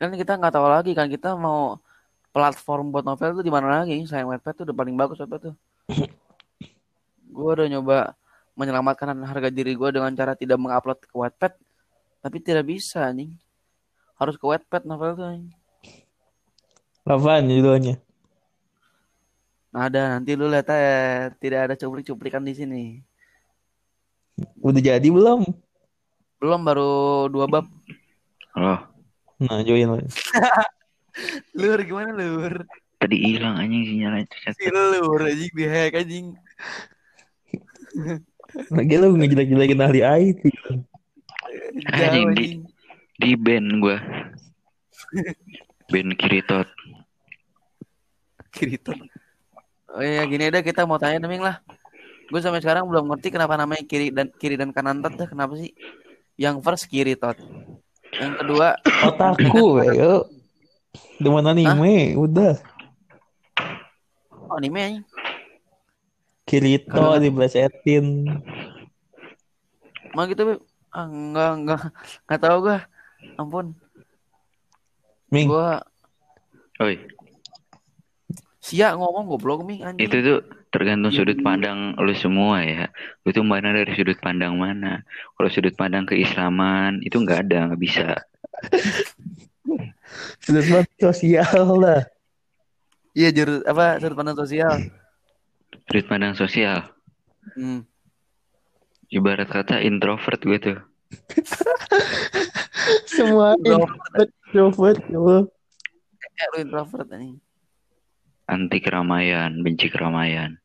kan 0.00 0.12
kita 0.12 0.36
nggak 0.40 0.52
tahu 0.56 0.66
lagi 0.68 0.92
kan 0.96 1.08
kita 1.08 1.36
mau 1.36 1.80
platform 2.32 2.92
buat 2.92 3.04
novel 3.04 3.36
tuh 3.36 3.44
di 3.44 3.52
mana 3.52 3.84
lagi. 3.84 4.00
Sayang 4.08 4.32
Wattpad 4.32 4.64
tuh 4.64 4.64
udah 4.72 4.76
paling 4.76 4.96
bagus 4.96 5.20
Wattpad 5.20 5.52
tuh. 5.52 5.56
Gue 7.30 7.46
udah 7.54 7.70
nyoba 7.70 8.18
menyelamatkan 8.58 9.14
harga 9.22 9.48
diri 9.54 9.78
gue 9.78 9.88
dengan 9.94 10.10
cara 10.18 10.34
tidak 10.34 10.58
mengupload 10.58 10.98
ke 11.06 11.14
Wattpad, 11.14 11.52
tapi 12.18 12.36
tidak 12.42 12.66
bisa 12.66 13.06
anjing. 13.06 13.38
Harus 14.20 14.36
ke 14.36 14.44
Wattpad 14.44 14.84
novel 14.84 15.16
tuh. 15.16 15.40
Apaan 17.08 17.48
judulnya? 17.48 17.96
Nah, 19.70 19.86
ada 19.88 20.18
nanti 20.18 20.36
lu 20.36 20.46
lihat 20.50 20.68
aja 20.68 21.30
tidak 21.40 21.60
ada 21.70 21.74
cuplik-cuplikan 21.74 22.44
di 22.44 22.52
sini. 22.52 22.84
Udah 24.60 24.82
jadi 24.82 25.08
belum? 25.08 25.46
Belum 26.38 26.60
baru 26.60 27.26
dua 27.32 27.46
bab. 27.48 27.66
Oh, 28.54 28.80
Nah, 29.40 29.64
join 29.64 29.88
lo. 29.88 29.96
Lur 31.58 31.80
gimana 31.80 32.12
lur? 32.12 32.68
tadi 33.00 33.16
hilang 33.16 33.56
anjing 33.56 33.88
sinyalnya. 33.88 34.28
Si 34.52 34.68
lur 34.68 35.24
anjing 35.24 35.52
dihack 35.56 35.96
anjing. 35.96 36.36
Lagi 38.68 38.94
lu 39.00 39.16
ngejelek-jelekin 39.16 39.80
ahli 39.80 40.00
IT. 40.04 40.40
Anjing, 41.96 42.26
anjing. 42.36 42.60
Di 43.20 43.36
band 43.36 43.68
gua. 43.78 43.98
band 45.90 46.10
Kiritot. 46.16 46.68
Kiriton. 48.50 48.98
Oh 49.90 50.00
iya 50.00 50.22
gini 50.24 50.48
deh 50.48 50.62
kita 50.62 50.86
mau 50.86 50.96
tanya 50.96 51.20
Deming 51.20 51.42
lah. 51.42 51.60
Gue 52.30 52.38
sampai 52.38 52.62
sekarang 52.62 52.86
belum 52.86 53.10
ngerti 53.10 53.34
kenapa 53.34 53.58
namanya 53.58 53.82
kiri 53.82 54.14
dan 54.14 54.30
kiri 54.30 54.54
dan 54.54 54.70
kanan 54.70 55.02
tot 55.02 55.18
dah 55.18 55.26
kenapa 55.26 55.58
sih? 55.58 55.74
Yang 56.38 56.62
first 56.62 56.86
kiri 56.86 57.18
tot. 57.18 57.34
Yang 58.14 58.32
kedua 58.38 58.78
Otaku, 59.02 59.82
yo. 59.98 60.30
Demen 61.18 61.44
anime, 61.44 62.14
udah. 62.16 62.54
oh, 64.46 64.56
anime. 64.56 65.02
Kirito 66.46 66.90
Kalau- 66.90 67.18
diplesetin. 67.18 68.26
Mau 70.14 70.26
gitu 70.26 70.42
Beb? 70.42 70.58
Ah, 70.90 71.06
enggak 71.06 71.50
enggak 71.54 71.80
enggak 72.26 72.40
tahu 72.40 72.56
gue. 72.66 72.78
Ampun. 73.36 73.72
Ming, 75.30 75.46
Gua 75.46 75.78
Oi, 76.80 76.96
sia 78.58 78.96
ngomong 78.96 79.28
goblok 79.28 79.62
Ming 79.62 79.84
anjing. 79.84 80.08
itu 80.08 80.16
tuh 80.24 80.40
tergantung 80.70 81.12
Iya. 81.12 81.22
sudut 81.22 81.38
pandang 81.42 81.92
lu 81.98 82.14
semua 82.16 82.62
ya. 82.64 82.88
Lu 83.22 83.30
tuh 83.30 83.44
mana 83.44 83.74
dari 83.74 83.92
sudut 83.94 84.16
pandang 84.18 84.56
mana? 84.56 85.02
Kalau 85.36 85.50
sudut 85.52 85.74
pandang 85.76 86.06
keislaman 86.06 87.02
itu 87.04 87.20
nggak 87.20 87.46
ada, 87.46 87.58
nggak 87.70 87.82
bisa. 87.82 88.16
sudut 90.42 90.66
pandang 90.66 90.98
sosial 90.98 91.66
lah. 91.78 92.02
Iya 93.12 93.28
jurus 93.34 93.60
apa 93.66 93.98
sudut 93.98 94.16
pandang 94.16 94.38
sosial. 94.38 94.74
Sudut 95.90 96.06
pandang 96.06 96.34
sosial. 96.38 96.78
Hmm. 97.58 97.82
Ibarat 99.10 99.50
kata 99.50 99.82
introvert 99.82 100.38
gue 100.40 100.58
tuh. 100.58 100.78
Semua 103.14 103.54
Introvert. 103.58 104.30
introvert. 104.50 104.98
Ya, 106.40 106.46
lu 106.54 106.58
introvert 106.62 107.06
anjing. 107.10 107.40
Anti 108.50 108.78
keramaian, 108.82 109.62
benci 109.62 109.88
keramaian. 109.90 110.58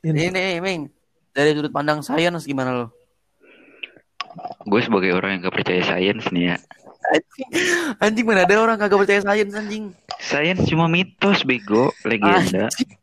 Ini 0.00 0.60
Ming 0.64 0.88
dari 1.36 1.52
sudut 1.52 1.72
pandang 1.72 2.00
sains 2.00 2.48
gimana 2.48 2.72
lo? 2.72 2.86
Gue 4.64 4.80
sebagai 4.84 5.12
orang 5.12 5.32
yang 5.36 5.40
gak 5.48 5.56
percaya 5.60 5.82
sains 5.84 6.24
nih 6.32 6.44
ya. 6.54 6.56
Anjing, 7.10 7.48
anjing 7.98 8.26
mana 8.28 8.44
ada 8.44 8.60
orang 8.60 8.76
kagak 8.76 9.00
percaya 9.00 9.20
sains 9.24 9.54
anjing. 9.56 9.96
Sains 10.20 10.60
cuma 10.68 10.88
mitos, 10.88 11.44
bego, 11.44 11.92
legenda. 12.04 12.68
Anjing. 12.68 12.96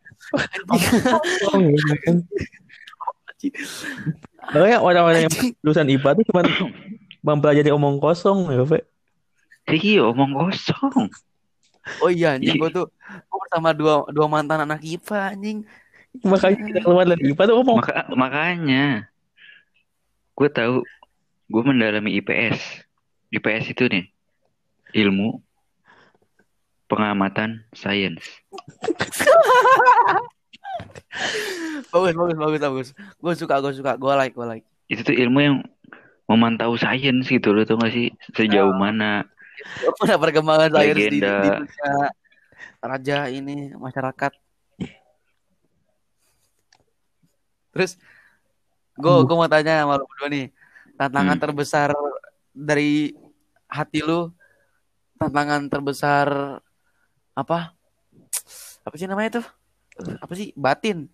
Oh, 0.68 1.64
Pokoknya 4.52 4.80
orang-orang 4.82 5.22
yang 5.28 5.34
lulusan 5.62 5.88
IPA 5.88 6.10
tuh 6.18 6.26
cuma 6.34 6.42
mempelajari 7.22 7.70
omong 7.70 8.02
kosong 8.02 8.50
ya, 8.50 8.64
Fe. 8.66 8.80
Iya, 9.68 10.10
omong 10.10 10.32
kosong. 10.34 11.12
Oh 12.04 12.12
iya 12.12 12.36
anjing 12.36 12.60
Iya. 12.60 12.68
gue 12.68 12.70
tuh 12.84 12.86
gue 13.00 13.38
bersama 13.48 13.72
dua 13.72 14.04
dua 14.12 14.28
mantan 14.28 14.60
anak 14.64 14.84
IPA 14.84 15.20
anjing. 15.36 15.58
Makanya 16.20 16.60
kita 16.68 16.80
keluar 16.84 17.06
dari 17.08 17.32
IPA 17.32 17.44
tuh 17.48 17.58
omong 17.64 17.80
Maka, 17.80 18.12
makanya 18.12 19.08
gue 20.36 20.50
tahu 20.52 20.84
gue 21.48 21.62
mendalami 21.64 22.20
IPS. 22.20 22.60
IPS 23.32 23.72
itu 23.72 23.88
nih 23.88 24.06
ilmu 24.96 25.44
pengamatan 26.88 27.68
sains. 27.76 28.24
Bagus 31.94 32.14
bagus 32.14 32.38
bagus 32.38 32.60
bagus. 32.62 32.88
Gue 33.18 33.34
suka 33.34 33.58
gue 33.64 33.72
suka 33.74 33.96
gue 33.96 34.14
like 34.18 34.36
gue 34.36 34.46
like. 34.46 34.66
Itu 34.92 35.02
tuh 35.08 35.16
ilmu 35.16 35.40
yang 35.40 35.58
memantau 36.28 36.76
sains 36.76 37.26
gitu 37.32 37.56
loh 37.56 37.64
tau 37.64 37.80
gak 37.80 37.96
sih 37.96 38.12
sejauh 38.36 38.76
mana 38.76 39.24
Mana 40.04 40.16
perkembangan 40.20 40.70
sains 40.76 41.00
di, 41.00 41.18
di 41.18 41.20
dunia 41.24 42.12
raja 42.84 43.18
ini 43.32 43.72
masyarakat. 43.74 44.32
Terus 47.74 47.92
gue 48.98 49.14
Aduh. 49.14 49.26
gue 49.26 49.36
mau 49.38 49.50
tanya 49.50 49.86
sama 49.86 50.02
lu 50.02 50.06
berdua 50.10 50.30
nih, 50.30 50.46
tantangan 50.98 51.38
Hmm. 51.38 51.44
terbesar 51.46 51.90
dari 52.52 53.14
hati 53.70 54.02
lu, 54.02 54.34
tantangan 55.22 55.70
terbesar 55.70 56.58
apa? 57.38 57.78
Apa 58.82 58.96
sih 58.98 59.06
namanya 59.06 59.42
tuh? 59.42 59.46
Apa 60.20 60.34
sih? 60.34 60.54
Batin. 60.54 61.10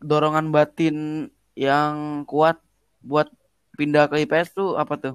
Dorongan 0.00 0.48
batin 0.48 1.28
yang 1.52 2.24
kuat 2.24 2.56
buat 3.00 3.28
pindah 3.76 4.08
ke 4.08 4.24
IPS 4.24 4.56
tuh 4.56 4.76
apa 4.76 4.96
tuh? 4.96 5.14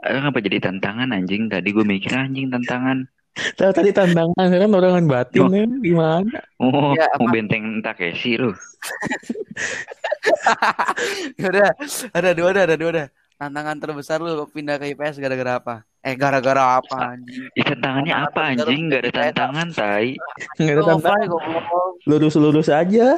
Eh, 0.00 0.10
Kenapa 0.14 0.38
jadi 0.38 0.58
tantangan 0.62 1.10
anjing? 1.10 1.50
Tadi 1.50 1.68
gue 1.70 1.84
mikir 1.84 2.14
anjing 2.14 2.48
tantangan. 2.48 3.04
Tahu 3.30 3.70
tadi 3.70 3.94
tantangan 3.94 4.34
kan 4.36 4.70
dorongan 4.70 5.06
batin 5.06 5.46
ya. 5.50 5.64
Gimana? 5.66 6.38
Oh, 6.58 6.92
Ya, 6.98 7.06
mau 7.18 7.30
apa? 7.30 7.34
benteng 7.34 7.78
Takeshi 7.82 8.38
lu. 8.38 8.50
Ya 11.40 11.46
udah, 11.48 11.70
ada 12.12 12.30
dua 12.36 12.48
ada 12.52 12.76
dua 12.76 12.90
dah. 12.92 13.06
Tantangan 13.40 13.80
terbesar 13.80 14.20
lu 14.20 14.44
pindah 14.44 14.76
ke 14.76 14.92
IPS 14.92 15.16
gara-gara 15.16 15.56
apa? 15.56 15.74
Eh, 16.00 16.12
gara-gara 16.12 16.76
apa 16.76 17.16
anjing? 17.16 17.48
Ih, 17.56 17.64
tantangannya 17.64 18.12
Tantangan 18.12 18.28
apa 18.28 18.40
anjing? 18.52 18.82
Gak 18.86 19.00
ada 19.00 19.10
tantangan, 19.10 19.66
tai. 19.72 20.08
Nggak 20.60 20.70
ada 20.70 20.76
Lu 20.76 20.84
tantangan. 20.86 21.28
Lurus-lurus 22.04 22.68
aja. 22.68 23.16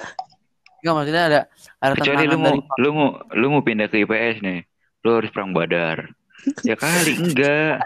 Enggak 0.78 0.94
maksudnya 0.94 1.22
ada 1.26 1.40
ada 1.78 1.92
Kecuali 1.94 2.24
lu 2.26 2.38
tantangan 2.38 2.38
mau 2.38 2.54
dari 2.54 2.78
lu 2.78 2.88
mau 2.92 3.08
lu 3.34 3.46
mau 3.50 3.62
pindah 3.62 3.86
ke 3.86 3.96
IPS 3.98 4.36
nih. 4.40 4.60
Lu 5.02 5.10
harus 5.18 5.30
perang 5.30 5.50
badar. 5.50 5.98
Ya 6.62 6.74
kali 6.74 7.12
enggak. 7.22 7.82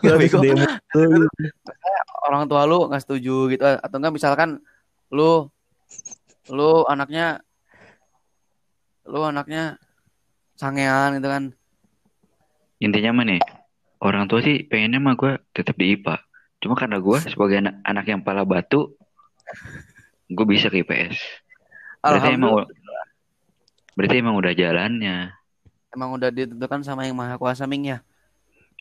Ya, 0.00 0.12
Harus 0.14 0.20
bego. 0.24 0.38
demo 0.40 0.64
dulu. 0.94 1.26
orang 2.24 2.42
tua 2.46 2.62
lu 2.64 2.86
nggak 2.86 3.02
setuju 3.02 3.36
gitu 3.50 3.64
atau 3.64 3.96
enggak 3.96 4.14
misalkan 4.14 4.56
lu 5.10 5.48
lu 6.48 6.84
anaknya 6.86 7.40
lu 9.04 9.20
anaknya 9.20 9.76
sangean 10.58 11.22
gitu 11.22 11.28
kan. 11.30 11.44
Intinya 12.82 13.22
mah 13.22 13.24
nih, 13.30 13.42
orang 14.02 14.26
tua 14.26 14.42
sih 14.42 14.66
pengennya 14.66 14.98
mah 14.98 15.14
gue 15.14 15.38
tetap 15.54 15.78
di 15.78 15.94
IPA. 15.94 16.18
Cuma 16.58 16.74
karena 16.74 16.98
gue 16.98 17.18
sebagai 17.22 17.62
anak, 17.62 17.74
anak 17.86 18.04
yang 18.10 18.20
pala 18.26 18.42
batu, 18.42 18.98
gue 20.26 20.46
bisa 20.50 20.66
ke 20.66 20.82
IPS. 20.82 21.22
Berarti 22.02 22.34
emang 22.34 22.66
Alhamdulillah 22.66 23.06
berarti 23.98 24.14
emang 24.22 24.38
udah 24.38 24.54
jalannya. 24.54 25.34
emang 25.90 26.14
udah 26.14 26.30
ditentukan 26.30 26.86
sama 26.86 27.02
yang 27.08 27.18
maha 27.18 27.34
kuasa 27.34 27.66
Ming 27.66 27.90
ya. 27.90 27.98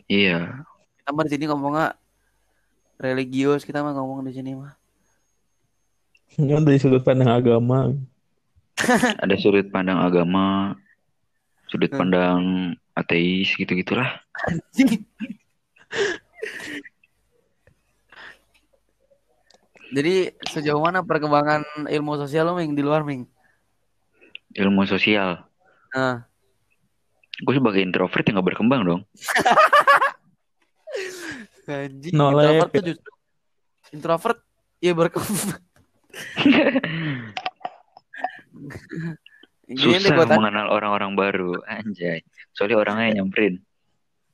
Iya. 0.05 0.62
Kita 1.01 1.10
mah 1.10 1.25
di 1.25 1.31
sini 1.34 1.50
ngomongnya 1.50 1.98
religius, 3.01 3.65
kita 3.65 3.81
mah 3.81 3.98
ngomong 3.98 4.22
di 4.27 4.38
sini 4.38 4.53
mah. 4.53 4.77
Kan 6.38 6.62
dari 6.62 6.77
sudut 6.77 7.01
pandang 7.01 7.34
agama. 7.34 7.98
Ada 9.24 9.36
sudut 9.41 9.65
pandang 9.74 9.98
agama, 9.98 10.77
sudut 11.68 11.92
Hmm. 11.92 12.00
pandang 12.00 12.42
ateis 12.96 13.52
gitu-gitulah. 13.56 14.20
Jadi 19.88 20.36
sejauh 20.52 20.84
mana 20.84 21.00
perkembangan 21.00 21.64
ilmu 21.88 22.20
sosial 22.20 22.52
lo 22.52 22.60
Ming 22.60 22.76
di 22.76 22.84
luar 22.84 23.08
Ming? 23.08 23.24
Ilmu 24.58 24.84
sosial. 24.88 25.44
Nah, 25.96 26.28
Gue 27.38 27.54
sebagai 27.54 27.86
introvert 27.86 28.26
yang 28.26 28.42
gak 28.42 28.50
berkembang 28.50 28.82
dong. 28.82 29.06
anjing, 31.70 32.10
No 32.16 32.34
introvert 32.34 32.72
tuh 32.74 32.82
justru 32.82 33.12
introvert 33.94 34.42
ya 34.82 34.98
berkembang. 34.98 35.54
Gini 39.68 40.00
Susah 40.00 40.16
gua 40.16 40.40
mengenal 40.40 40.72
orang-orang 40.72 41.12
baru, 41.20 41.51
anjay. 41.68 42.24
Soalnya 42.56 42.80
orangnya 42.80 43.12
yang 43.12 43.27
nyamperin. 43.27 43.60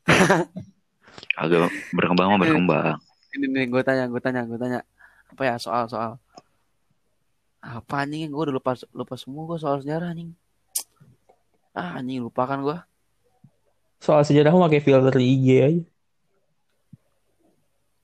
Agak 1.42 1.74
berkembang 1.90 2.38
mah 2.38 2.40
berkembang. 2.46 2.98
ini 3.34 3.50
nih 3.50 3.66
gue 3.66 3.82
tanya, 3.82 4.06
gue 4.06 4.22
tanya, 4.22 4.46
gue 4.46 4.62
tanya. 4.62 4.86
Apa 5.34 5.42
ya 5.50 5.56
soal-soal? 5.58 6.22
Apa 7.66 8.06
anjing? 8.06 8.30
Gue 8.30 8.46
udah 8.46 8.56
lupa 8.62 8.78
lupa 8.94 9.18
semua 9.18 9.50
gue 9.50 9.58
soal 9.58 9.82
sejarah 9.82 10.14
anjing. 10.14 10.38
Ah 11.74 11.98
anjing 11.98 12.22
lupa 12.22 12.46
kan 12.46 12.62
gue. 12.62 12.78
Soal 13.98 14.22
sejarah 14.22 14.54
mah 14.54 14.70
pakai 14.70 14.86
filter 14.86 15.18
IG 15.18 15.48
aja. 15.58 15.84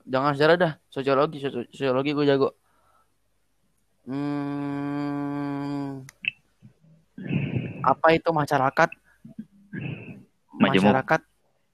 Jangan 0.10 0.34
sejarah 0.34 0.56
dah, 0.58 0.74
sosiologi, 0.90 1.38
sosio- 1.38 1.70
sosiologi 1.70 2.18
gue 2.18 2.26
jago. 2.26 2.58
Hmm, 4.10 4.79
apa 7.90 8.08
itu 8.14 8.30
masyarakat? 8.30 8.90
Majemuk. 10.60 10.86
Masyarakat 10.86 11.22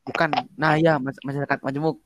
bukan. 0.05 0.29
Nah 0.55 0.77
ya 0.79 1.01
mas- 1.01 1.21
masyarakat 1.23 1.59
majemuk. 1.65 1.99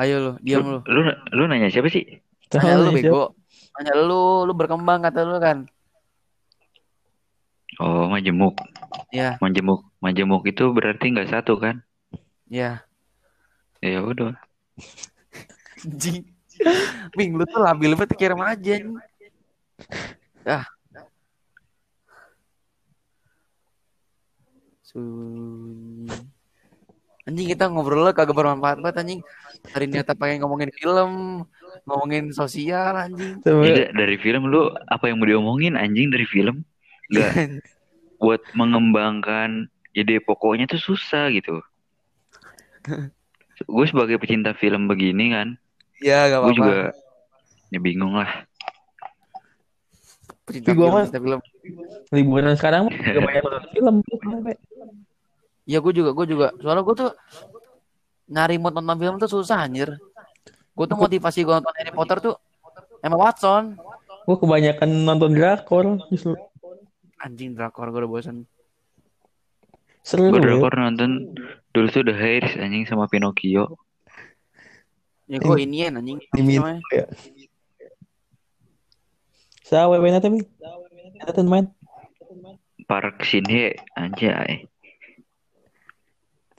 Ayo 0.00 0.16
lu, 0.18 0.32
diam 0.42 0.66
lu. 0.66 0.78
Lu, 0.88 1.00
lu, 1.06 1.12
lu 1.36 1.42
nanya 1.46 1.70
siapa 1.70 1.86
sih? 1.86 2.02
Tanya 2.50 2.74
lu 2.80 2.90
nih, 2.90 3.06
bego. 3.06 3.36
Tanya 3.76 3.94
lu, 3.94 4.42
lu 4.48 4.52
berkembang 4.56 5.04
kata 5.04 5.22
lu 5.22 5.38
kan. 5.38 5.68
Oh, 7.80 8.10
majemuk. 8.10 8.58
Ya, 9.08 9.40
Majemuk. 9.40 9.88
Majemuk 10.04 10.44
itu 10.44 10.68
berarti 10.74 11.08
nggak 11.12 11.30
satu 11.32 11.56
kan? 11.56 11.80
ya. 12.50 12.84
Ya 13.82 13.98
udah. 14.04 14.36
Anjing. 15.82 16.28
Bing, 17.16 17.34
lu 17.34 17.42
tuh 17.48 17.64
labil 17.64 17.96
banget 17.98 18.14
kirim 18.14 18.38
aja. 18.44 18.78
Ah. 20.42 20.66
Sunyi. 24.82 26.10
Anjing 27.22 27.48
kita 27.54 27.70
ngobrol 27.70 28.10
kagak 28.10 28.34
bermanfaat 28.34 28.82
banget 28.82 28.96
anjing. 28.98 29.20
Hari 29.70 29.86
ini 29.86 30.02
kita 30.02 30.18
pengen 30.18 30.42
ngomongin 30.42 30.74
film, 30.74 31.10
ngomongin 31.86 32.34
sosial 32.34 32.98
anjing. 32.98 33.38
Tidak 33.46 33.94
dari 33.94 34.18
film 34.18 34.50
lu 34.50 34.74
apa 34.90 35.06
yang 35.06 35.22
mau 35.22 35.28
diomongin 35.30 35.78
anjing 35.78 36.10
dari 36.10 36.26
film? 36.26 36.66
Nggak 37.14 37.30
buat 38.22 38.42
mengembangkan 38.58 39.70
ide 39.94 40.18
pokoknya 40.18 40.66
tuh 40.66 40.82
susah 40.82 41.30
gitu. 41.30 41.62
Gue 43.70 43.86
sebagai 43.86 44.18
pecinta 44.18 44.50
film 44.58 44.90
begini 44.90 45.30
kan, 45.30 45.54
ya 46.02 46.26
gak 46.26 46.42
gue 46.42 46.50
apa-apa. 46.50 46.58
juga 46.58 46.78
ya 47.70 47.78
bingung 47.78 48.18
lah. 48.18 48.42
Pecinta 50.52 50.68
Tapi 50.68 50.76
gua 50.76 50.84
film, 50.84 50.92
mah- 50.92 51.04
pecinta 51.08 51.20
film. 51.24 51.40
Liburan 52.12 52.54
sekarang 52.54 52.80
mah 52.84 52.92
juga 52.92 53.20
banyak 53.24 53.42
nonton 53.42 53.64
film. 53.72 53.96
Ya 55.64 55.78
gue 55.78 55.92
juga, 55.94 56.10
gue 56.12 56.26
juga. 56.28 56.46
Soalnya 56.60 56.82
gue 56.82 56.94
tuh 56.94 57.10
nyari 58.28 58.60
mood 58.60 58.74
nonton 58.74 58.98
film 58.98 59.16
tuh 59.16 59.30
susah 59.30 59.64
anjir. 59.64 59.96
Gue 60.72 60.84
tuh 60.84 60.98
motivasi 60.98 61.40
gue 61.40 61.54
nonton 61.54 61.72
Harry 61.72 61.88
Potter 61.90 62.20
tuh 62.20 62.34
Emma 63.00 63.16
Watson. 63.16 63.80
Gue 64.22 64.36
kebanyakan 64.36 64.88
nonton 65.02 65.32
drakor. 65.32 65.96
Justru 66.08 66.36
Anjing 67.16 67.54
drakor 67.54 67.88
gue 67.88 68.02
udah 68.02 68.10
bosan. 68.10 68.44
seru 70.02 70.28
Gue 70.28 70.36
ya. 70.36 70.52
drakor 70.52 70.74
nonton 70.74 71.32
dulu 71.70 71.86
tuh 71.88 72.02
The 72.02 72.12
Hairs 72.12 72.58
anjing 72.58 72.84
sama 72.84 73.06
Pinocchio. 73.06 73.78
Ya 75.24 75.38
gue 75.38 75.56
inian 75.56 75.96
anjing. 75.96 76.18
Namanya? 76.34 76.82
ya. 76.90 77.06
Sa 79.72 79.88
wewe 79.88 80.12
na 80.12 80.20
tapi. 80.20 80.44
Nonton 81.24 81.48
main. 81.48 81.64
Park 82.84 83.24
Shin 83.24 83.48
Hye 83.48 83.72
anjay. 83.96 84.68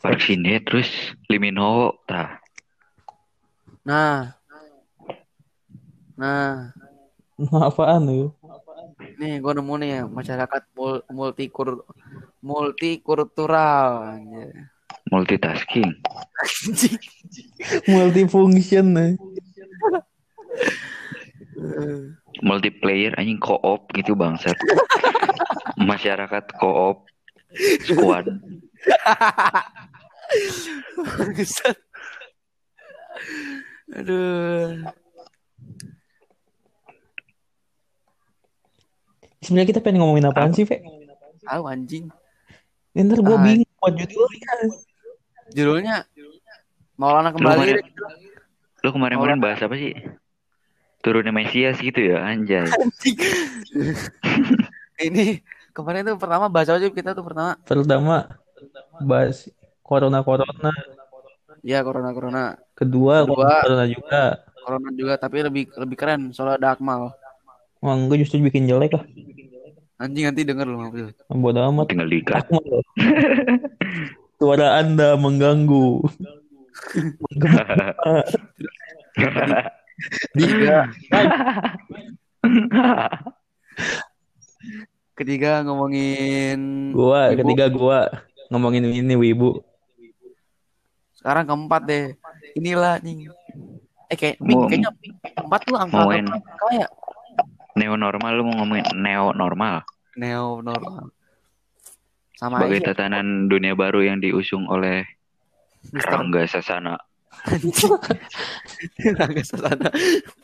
Park 0.02 0.18
Hye 0.18 0.58
terus 0.66 1.14
Lee 1.30 1.38
Min 1.38 1.62
Ho 1.62 1.94
tah. 2.10 2.42
Nah. 3.86 4.34
Nah. 6.18 6.74
Apaan 7.70 8.10
lu? 8.10 8.34
Nih 9.22 9.38
gue 9.38 9.54
nemu 9.62 9.74
nih 9.78 9.90
ya. 9.94 10.02
Masyarakat 10.10 10.74
mul- 10.74 11.06
multikur 11.14 11.86
multikultural. 12.42 14.18
anjir. 14.18 14.74
multitasking. 15.14 16.02
Multifunction 17.86 18.88
eh. 18.98 19.14
Multiplayer 22.42 23.14
anjing 23.14 23.38
co-op 23.38 23.92
gitu 23.94 24.16
bangsat. 24.16 24.56
Masyarakat 25.90 26.44
co-op 26.58 27.06
squad. 27.84 28.26
Aduh. 33.94 34.82
Sebenarnya 39.44 39.70
kita 39.70 39.82
pengen 39.84 40.00
ngomongin 40.02 40.32
apaan 40.32 40.56
sih, 40.56 40.64
Fe? 40.64 40.80
Tahu 41.44 41.64
anjing. 41.68 42.08
Ntar 42.96 43.20
gue 43.20 43.36
Ah. 43.36 43.44
bingung 43.44 43.72
buat 43.78 43.94
judulnya. 43.94 44.52
Judulnya 45.52 45.96
Maulana 46.96 47.34
kembali. 47.36 47.58
kemarin- 47.74 47.92
Lu 48.80 48.90
kemarin-kemarin 48.92 49.40
bahas 49.42 49.60
apa 49.60 49.76
sih? 49.76 49.92
Turunnya 51.04 51.36
Mesias 51.36 51.84
gitu 51.84 52.00
ya, 52.00 52.24
anjay. 52.24 52.64
Ini 55.04 55.44
kemarin 55.76 56.08
tuh 56.08 56.16
pertama 56.16 56.48
bahas 56.48 56.72
sih 56.80 56.92
kita 56.96 57.12
tuh 57.12 57.28
pertama? 57.28 57.60
Pertama 57.68 58.32
bahas 59.04 59.52
corona 59.84 60.24
corona. 60.24 60.72
Ya 61.60 61.84
corona 61.84 62.16
corona. 62.16 62.56
Kedua, 62.72 63.28
Kedua. 63.28 63.68
corona 63.68 63.86
juga. 63.92 64.48
Corona 64.64 64.90
juga 64.96 65.20
tapi 65.20 65.44
lebih 65.44 65.76
lebih 65.76 65.98
keren 66.00 66.32
soalnya 66.32 66.56
ada 66.56 66.80
Akmal. 66.80 67.12
Wah, 67.84 67.94
enggak 68.00 68.24
justru 68.24 68.40
bikin 68.40 68.64
jelek 68.64 68.96
lah. 68.96 69.04
Anjing 70.00 70.32
nanti 70.32 70.48
denger 70.48 70.72
lu 70.72 70.88
maksudnya. 70.88 71.12
Bodo 71.28 71.60
amat. 71.68 71.92
Tinggal 71.92 72.08
diikat. 72.08 72.48
Akmal. 72.48 72.80
Suara 74.40 74.80
Anda 74.80 75.20
mengganggu. 75.20 76.00
Tiga. 80.34 80.90
Ketiga 85.14 85.62
ngomongin 85.62 86.92
Gua 86.92 87.30
Ibu. 87.30 87.38
ketiga 87.40 87.66
gua 87.70 88.00
ngomongin 88.50 88.90
ini 88.90 89.14
wibu. 89.14 89.62
Sekarang 91.14 91.46
keempat 91.46 91.82
deh. 91.86 92.06
Inilah 92.54 92.98
nih. 93.00 93.30
Eh 94.10 94.18
kayak 94.18 94.36
Mau- 94.42 94.66
kayaknya 94.66 94.90
keempat 95.24 95.60
tuh 95.64 95.78
angka 95.78 95.96
mau 95.96 96.10
main- 96.10 96.28
kayak 96.70 96.90
neo 97.74 97.98
normal 97.98 98.32
lu 98.38 98.44
mau 98.46 98.56
ngomongin 98.62 98.86
neo 98.94 99.34
normal 99.34 99.82
neo 100.14 100.62
normal. 100.62 101.10
Sama 102.38 102.62
sebagai 102.62 102.82
aja. 102.82 102.88
tatanan 102.94 103.48
dunia 103.48 103.74
baru 103.74 104.02
yang 104.04 104.18
diusung 104.18 104.66
oleh 104.66 105.06
Mister 105.90 106.14
Rangga 106.14 106.46
Sasana. 106.46 106.98
Rangga 109.20 109.44
Sasana. 109.44 109.90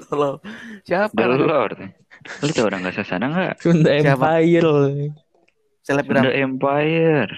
Tolong. 0.08 0.38
Siapa? 0.84 1.16
The? 1.16 1.26
Lord. 1.40 1.78
Lu 2.44 2.52
tau 2.52 2.68
Rangga 2.68 2.92
Sasana 2.92 3.26
nggak? 3.32 3.54
Sunda 3.64 3.96
Siapa? 3.96 4.44
Empire. 4.44 4.74
Selebgram. 5.86 6.24
The 6.28 6.34
Empire. 6.44 7.32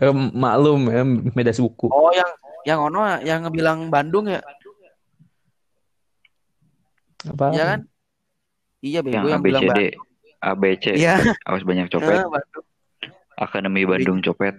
Eh, 0.00 0.14
maklum 0.14 0.88
ya 0.88 1.04
beda 1.36 1.52
suku. 1.52 1.92
Oh 1.92 2.08
yang 2.16 2.30
yang 2.64 2.80
ono 2.88 3.04
yang 3.20 3.44
ngebilang 3.44 3.92
Bandung 3.92 4.32
ya? 4.32 4.40
Apa? 7.28 7.52
Iya 7.52 7.64
kan? 7.68 7.80
Iya 8.80 9.00
bego 9.04 9.28
Yang 9.28 9.28
yang, 9.28 9.42
bilang 9.44 9.62
ABCD. 9.68 9.80
Bandung. 9.92 10.08
ABC. 10.40 10.84
Iya. 10.96 11.14
Awas 11.44 11.62
banyak 11.68 11.86
copet. 11.92 12.16
Bandung. 12.24 12.66
Akademi 13.36 13.84
Bandung 13.84 14.24
copet. 14.24 14.56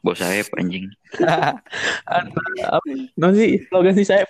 Bos 0.00 0.16
Saeb 0.16 0.48
anjing. 0.56 0.88
Apa? 2.08 2.40
Non 3.20 3.32
sih 3.36 3.60
slogan 3.68 3.92
si 3.92 4.04
saya. 4.04 4.24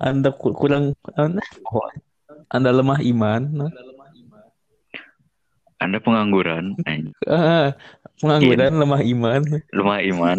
Anda 0.00 0.32
ku- 0.32 0.54
kurang 0.56 0.96
Anda, 1.12 1.42
Anda 2.48 2.70
lemah 2.72 3.02
iman. 3.02 3.42
Anda 5.80 5.98
pengangguran. 5.98 6.76
anjing. 6.84 7.12
Ah, 7.26 7.72
pengangguran 8.20 8.72
Iya. 8.72 8.80
lemah 8.80 9.02
iman. 9.02 9.40
Lemah 9.72 9.98
iman. 10.14 10.38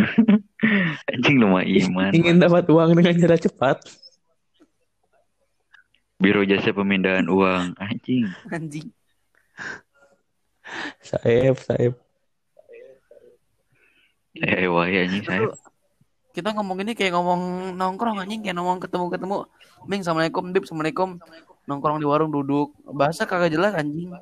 anjing 1.12 1.36
lemah 1.38 1.64
iman. 1.64 2.10
Ingin 2.12 2.40
dapat 2.40 2.64
uang 2.68 2.96
dengan 2.96 3.14
cara 3.16 3.36
cepat. 3.36 3.78
Biro 6.20 6.44
jasa 6.44 6.72
pemindahan 6.72 7.28
uang. 7.28 7.76
Anjing. 7.80 8.28
Anjing. 8.52 8.88
Saeb, 11.00 11.56
Saeb. 11.58 11.92
Eh, 14.36 14.66
wah 14.70 14.86
anjing 14.86 15.20
Kita 15.20 15.30
saya. 15.30 15.40
tuh- 15.50 15.58
Kita 16.30 16.54
ngomong 16.54 16.78
ini 16.86 16.94
kayak 16.94 17.10
ngomong 17.10 17.74
nongkrong 17.74 18.22
anjing 18.22 18.40
kayak 18.40 18.54
ngomong 18.54 18.78
ketemu-ketemu. 18.78 19.50
Ming, 19.90 20.00
assalamualaikum, 20.06 20.54
Dip, 20.54 20.62
assalamualaikum. 20.62 21.18
Nongkrong 21.66 21.98
di 21.98 22.06
warung 22.06 22.30
duduk. 22.30 22.70
Bahasa 22.86 23.26
kagak 23.26 23.50
jelas 23.50 23.74
anjing. 23.74 24.14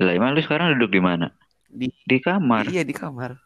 Lah 0.00 0.12
emang 0.16 0.32
lu 0.32 0.40
sekarang 0.40 0.72
duduk 0.74 0.96
di 0.96 1.02
mana? 1.04 1.28
Di 1.68 1.92
Di 2.08 2.18
kamar. 2.18 2.72
iya 2.72 2.82
di 2.82 2.96
kamar. 2.96 3.36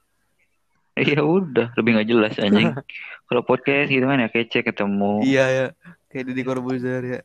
Iya 0.96 1.20
udah, 1.20 1.74
lebih 1.76 1.98
nggak 1.98 2.08
jelas 2.08 2.32
anjing. 2.38 2.70
Kalau 3.28 3.42
podcast 3.42 3.90
gitu 3.90 4.06
kan 4.06 4.22
ya 4.22 4.30
kece 4.30 4.62
ketemu. 4.62 5.26
Iya 5.26 5.44
ya. 5.50 5.66
Kayak 6.08 6.30
Deddy 6.30 6.42
Corbuzier 6.46 7.02
ya. 7.04 7.20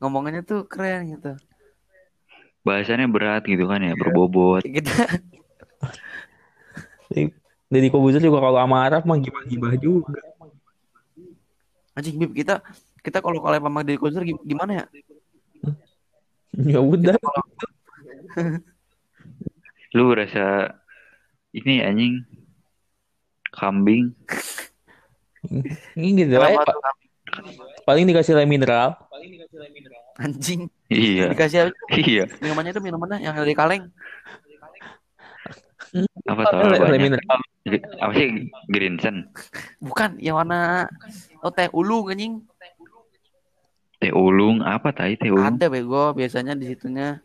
Ngomongannya 0.00 0.42
tuh 0.42 0.64
keren 0.64 1.12
gitu. 1.12 1.36
Bahasannya 2.66 3.06
berat 3.06 3.46
gitu 3.46 3.70
kan 3.70 3.78
ya, 3.78 3.94
berbobot. 3.94 4.66
Kayak 4.66 4.82
kita 4.82 4.92
Jadi 7.66 7.86
Kobuzer 7.90 8.18
juga 8.18 8.42
kalau 8.42 8.58
sama 8.58 8.82
Arab 8.82 9.02
mah 9.06 9.18
gibah-gibah 9.22 9.74
juga. 9.78 10.18
anjing 11.96 12.18
Bib 12.20 12.34
kita 12.36 12.60
kita 13.00 13.22
kalau 13.24 13.38
kalau 13.40 13.56
sama 13.56 13.80
Deddy 13.86 13.96
Corbuzier 13.96 14.26
gi- 14.26 14.42
gimana 14.44 14.82
ya? 14.82 14.84
Ya 16.58 16.78
udah. 16.82 17.14
Lu 19.94 20.12
rasa 20.12 20.76
ini 21.54 21.80
anjing 21.80 22.20
kambing. 23.54 24.12
Ini 25.96 26.08
gitu 26.20 26.36
aja, 26.36 26.52
Kenapa 26.52 26.62
Pak. 26.66 26.74
tuh 26.74 26.82
kambing? 26.84 27.10
Paling 27.86 28.04
dikasih 28.10 28.34
air 28.36 28.50
mineral. 28.50 28.98
Anjing. 30.16 30.72
Iya, 30.88 31.34
Dikasih 31.34 31.58
apa? 31.68 31.72
iya. 31.92 32.24
Minumannya 32.40 32.72
tuh 32.72 32.84
minumannya 32.84 33.18
yang 33.20 33.36
dari 33.36 33.52
kaleng. 33.52 33.92
Apa 36.26 36.42
mineral. 36.96 37.38
Apa 38.00 38.12
sih 38.14 38.48
Greensen? 38.70 39.28
Bukan, 39.82 40.16
yang 40.22 40.38
warna 40.40 40.86
oh 41.42 41.52
teh 41.52 41.68
ulung 41.74 42.08
anjing. 42.08 42.42
Teh 44.00 44.12
ulung 44.12 44.62
apa 44.64 44.92
tai 44.92 45.18
teh 45.20 45.28
ulung? 45.28 45.56
Ada 45.56 45.66
bego 45.68 46.12
biasanya 46.16 46.56
di 46.56 46.64
situnya. 46.68 47.20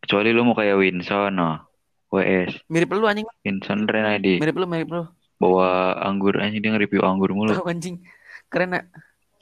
Kecuali 0.00 0.34
lu 0.34 0.42
mau 0.42 0.58
kayak 0.58 0.74
Winson, 0.74 1.38
oh. 1.38 1.62
WS. 2.10 2.66
Mirip 2.66 2.90
lu 2.90 3.06
anjing. 3.06 3.26
Winson 3.46 3.86
Renadi. 3.86 4.42
Mirip 4.42 4.58
lu, 4.58 4.66
mirip 4.66 4.90
lu. 4.90 5.04
Bawa 5.38 5.94
anggur 6.02 6.36
anjing 6.42 6.58
dia 6.58 6.74
nge-review 6.74 7.06
anggur 7.06 7.30
mulu. 7.30 7.54
Tahu 7.54 7.70
anjing. 7.74 8.02
Keren 8.50 8.70
ya. 8.74 8.82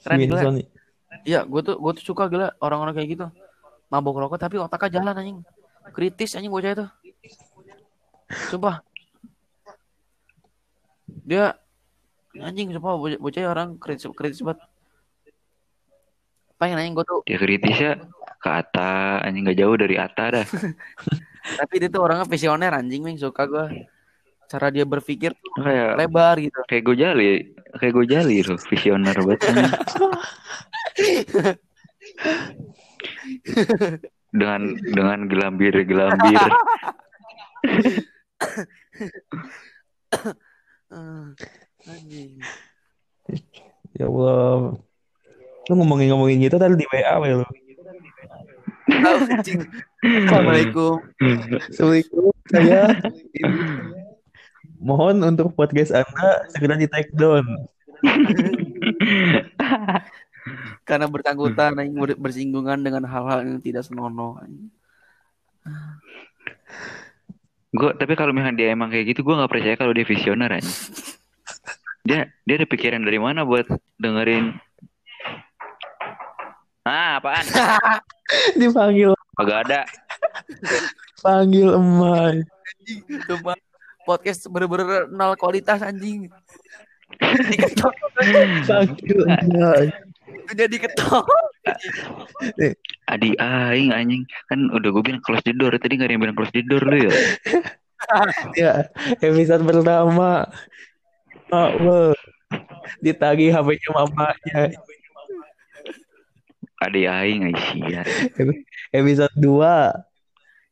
Keren 0.05 0.17
gila. 0.23 0.41
Iya, 1.25 1.39
gue 1.43 1.61
tuh 1.65 1.75
gue 1.81 1.91
tuh 1.97 2.05
suka 2.13 2.29
gila 2.29 2.53
orang-orang 2.61 2.93
kayak 2.93 3.09
gitu. 3.17 3.25
Mabok 3.89 4.21
rokok 4.21 4.37
tapi 4.37 4.61
otaknya 4.61 5.01
jalan 5.01 5.17
anjing. 5.17 5.39
Kritis 5.89 6.37
anjing 6.37 6.53
bocah 6.53 6.71
itu. 6.77 6.85
Sumpah. 8.53 8.85
Dia 11.25 11.57
anjing 12.37 12.69
sumpah 12.69 12.93
bocah, 12.95 13.17
bocah 13.17 13.41
orang 13.49 13.69
kritis 13.81 14.05
kritis 14.13 14.45
banget. 14.45 14.61
Pengen 16.61 16.77
anjing 16.77 16.93
gue 16.93 17.05
tuh, 17.07 17.19
Dia 17.25 17.39
kritisnya 17.39 17.91
ke 18.39 18.49
Ata, 18.51 19.23
anjing 19.23 19.47
gak 19.47 19.57
jauh 19.57 19.75
dari 19.79 19.95
Ata 19.97 20.25
dah. 20.31 20.45
tapi 21.59 21.73
dia 21.79 21.89
tuh 21.89 22.03
orangnya 22.03 22.27
visioner 22.27 22.71
anjing, 22.75 23.01
Ming. 23.01 23.17
Suka 23.17 23.47
gue. 23.47 23.87
Cara 24.49 24.67
dia 24.73 24.83
berpikir 24.83 25.33
kayak 25.55 25.93
lebar 25.97 26.35
gitu. 26.41 26.59
kayak 26.65 26.83
Gojali, 26.83 27.53
kayak 27.77 27.93
Gojali 27.93 28.41
loh, 28.41 28.57
visioner 28.57 29.17
banget. 29.21 29.41
dengan 34.29 34.61
dengan 34.77 35.19
gelambir 35.25 35.73
gelambir 35.85 36.41
Eh. 42.09 42.39
Ya 43.97 44.05
Allah. 44.09 44.79
Lu 45.69 45.73
ngomongin-ngomongin 45.77 46.41
gitu 46.41 46.57
tadi 46.57 46.75
di 46.75 46.85
WA 46.89 47.15
lu. 47.29 47.45
Anjing. 48.89 49.69
Assalamualaikum. 50.01 50.97
Assalamualaikum. 51.69 52.33
Saya 52.49 52.97
mohon 54.79 55.19
untuk 55.21 55.51
podcast 55.53 55.91
Anda 55.91 56.47
segera 56.55 56.79
di 56.79 56.87
take 56.87 57.11
down. 57.13 57.45
Karena 60.87 61.05
bersangkutan 61.05 61.77
anjing 61.77 61.99
ber- 61.99 62.17
bersinggungan 62.17 62.81
dengan 62.81 63.05
hal-hal 63.05 63.45
yang 63.45 63.61
tidak 63.61 63.85
senonoh. 63.85 64.39
gue 67.69 67.91
tapi 68.01 68.17
kalau 68.17 68.33
misalnya 68.33 68.57
dia 68.57 68.73
emang 68.73 68.89
kayak 68.89 69.13
gitu 69.13 69.21
gue 69.21 69.37
nggak 69.37 69.51
percaya 69.51 69.77
kalau 69.77 69.93
dia 69.93 70.01
visioner 70.01 70.49
aja 70.49 70.65
dia 72.01 72.25
dia 72.41 72.55
ada 72.57 72.65
pikiran 72.65 73.05
dari 73.05 73.21
mana 73.21 73.45
buat 73.45 73.69
dengerin 74.01 74.57
ah 76.89 77.21
apaan 77.21 77.45
Dipanggil 78.57 79.13
agak 79.37 79.69
ada 79.69 79.85
panggil 81.21 81.75
emai. 81.75 82.43
Sumpah, 83.27 83.55
podcast 84.09 84.49
bener-bener 84.49 85.05
nol 85.13 85.37
kualitas 85.37 85.85
anjing. 85.85 86.25
diketok 87.49 87.93
jadi 90.53 90.77
ketok 90.77 91.25
Adi 93.09 93.33
aing 93.37 93.89
anjing 93.93 94.23
kan 94.49 94.69
udah 94.73 94.89
gue 94.93 95.03
bilang 95.05 95.21
close 95.25 95.41
the 95.45 95.53
door 95.53 95.73
tadi 95.77 95.97
gak 95.97 96.09
ada 96.09 96.13
yang 96.17 96.23
bilang 96.25 96.37
close 96.37 96.53
the 96.53 96.61
door 96.65 96.81
lu 96.85 97.09
ya 97.09 97.13
Ya, 98.55 98.87
episode 99.19 99.67
pertama. 99.67 100.47
Oh, 101.51 101.69
wow. 101.83 102.11
Ditagih 103.03 103.51
HP-nya 103.51 103.89
mamanya. 103.91 104.61
Adi 106.79 107.03
aing 107.03 107.51
Aisyah 107.51 108.07
Episode 108.95 109.35
2. 109.35 110.08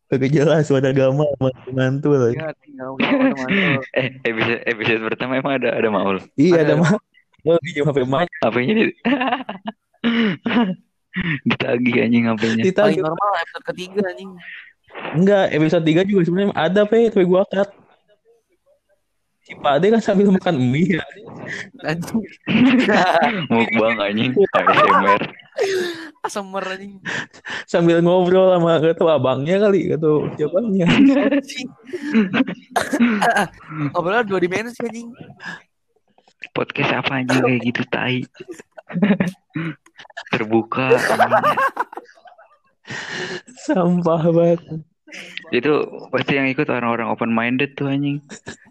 Oke 0.08 0.32
jelas 0.32 0.72
buat 0.72 0.88
agama 0.88 1.28
mantu 1.76 2.16
mantul. 2.16 2.32
ya 2.32 2.48
eh 4.00 4.08
episode 4.24 4.62
episode 4.64 5.02
pertama 5.04 5.36
emang 5.36 5.60
ada 5.60 5.76
ada 5.76 5.90
Maul 5.92 6.24
Iya 6.40 6.64
Ada. 6.64 6.80
ada 6.80 6.80
mah. 6.80 6.92
Mau 7.44 7.60
pinjam 7.60 7.84
HP 7.88 7.98
mamanya 8.08 8.32
apanya 8.44 8.74
di 8.76 8.84
ditagih 11.50 11.96
anjing 12.06 12.24
ditagih. 12.62 13.02
normal 13.04 13.32
episode 13.42 13.66
ketiga 13.74 14.00
anjing 14.08 14.32
Enggak, 15.14 15.54
episode 15.54 15.86
3 15.86 16.10
juga 16.10 16.22
sebenarnya 16.26 16.58
ada 16.58 16.82
pe, 16.88 17.12
tapi 17.14 17.28
gua 17.28 17.46
cut. 17.46 17.70
Si 19.48 19.56
Pak 19.56 19.80
Ade 19.80 19.96
kan 19.96 20.04
sambil 20.04 20.28
makan 20.28 20.60
mie 20.60 21.00
ya. 21.00 21.04
anjing 21.88 22.20
mukbang 23.48 23.96
anjing. 23.96 24.36
ASMR 24.36 25.24
asemer 26.20 26.64
anjing. 26.68 27.00
Sambil 27.64 28.04
ngobrol 28.04 28.52
sama 28.52 28.84
gak 28.84 29.00
tau 29.00 29.08
abangnya 29.08 29.64
kali, 29.64 29.88
gak 29.88 30.04
tau 30.04 30.28
siapanya. 30.36 30.84
ngobrol 33.96 34.28
dua 34.28 34.40
dimensi 34.44 34.84
anjing. 34.84 35.16
Podcast 36.52 36.92
apa 37.00 37.24
anjing? 37.24 37.40
Kayak 37.40 37.60
gitu 37.72 37.82
tai. 37.88 38.20
Terbuka 40.36 40.92
anjing. 40.92 41.60
Sampah 43.64 44.28
banget. 44.28 44.60
itu 45.56 45.72
pasti 46.12 46.36
yang 46.36 46.52
ikut 46.52 46.68
orang-orang 46.68 47.08
open 47.08 47.32
minded 47.32 47.80
tuh 47.80 47.88
anjing. 47.88 48.20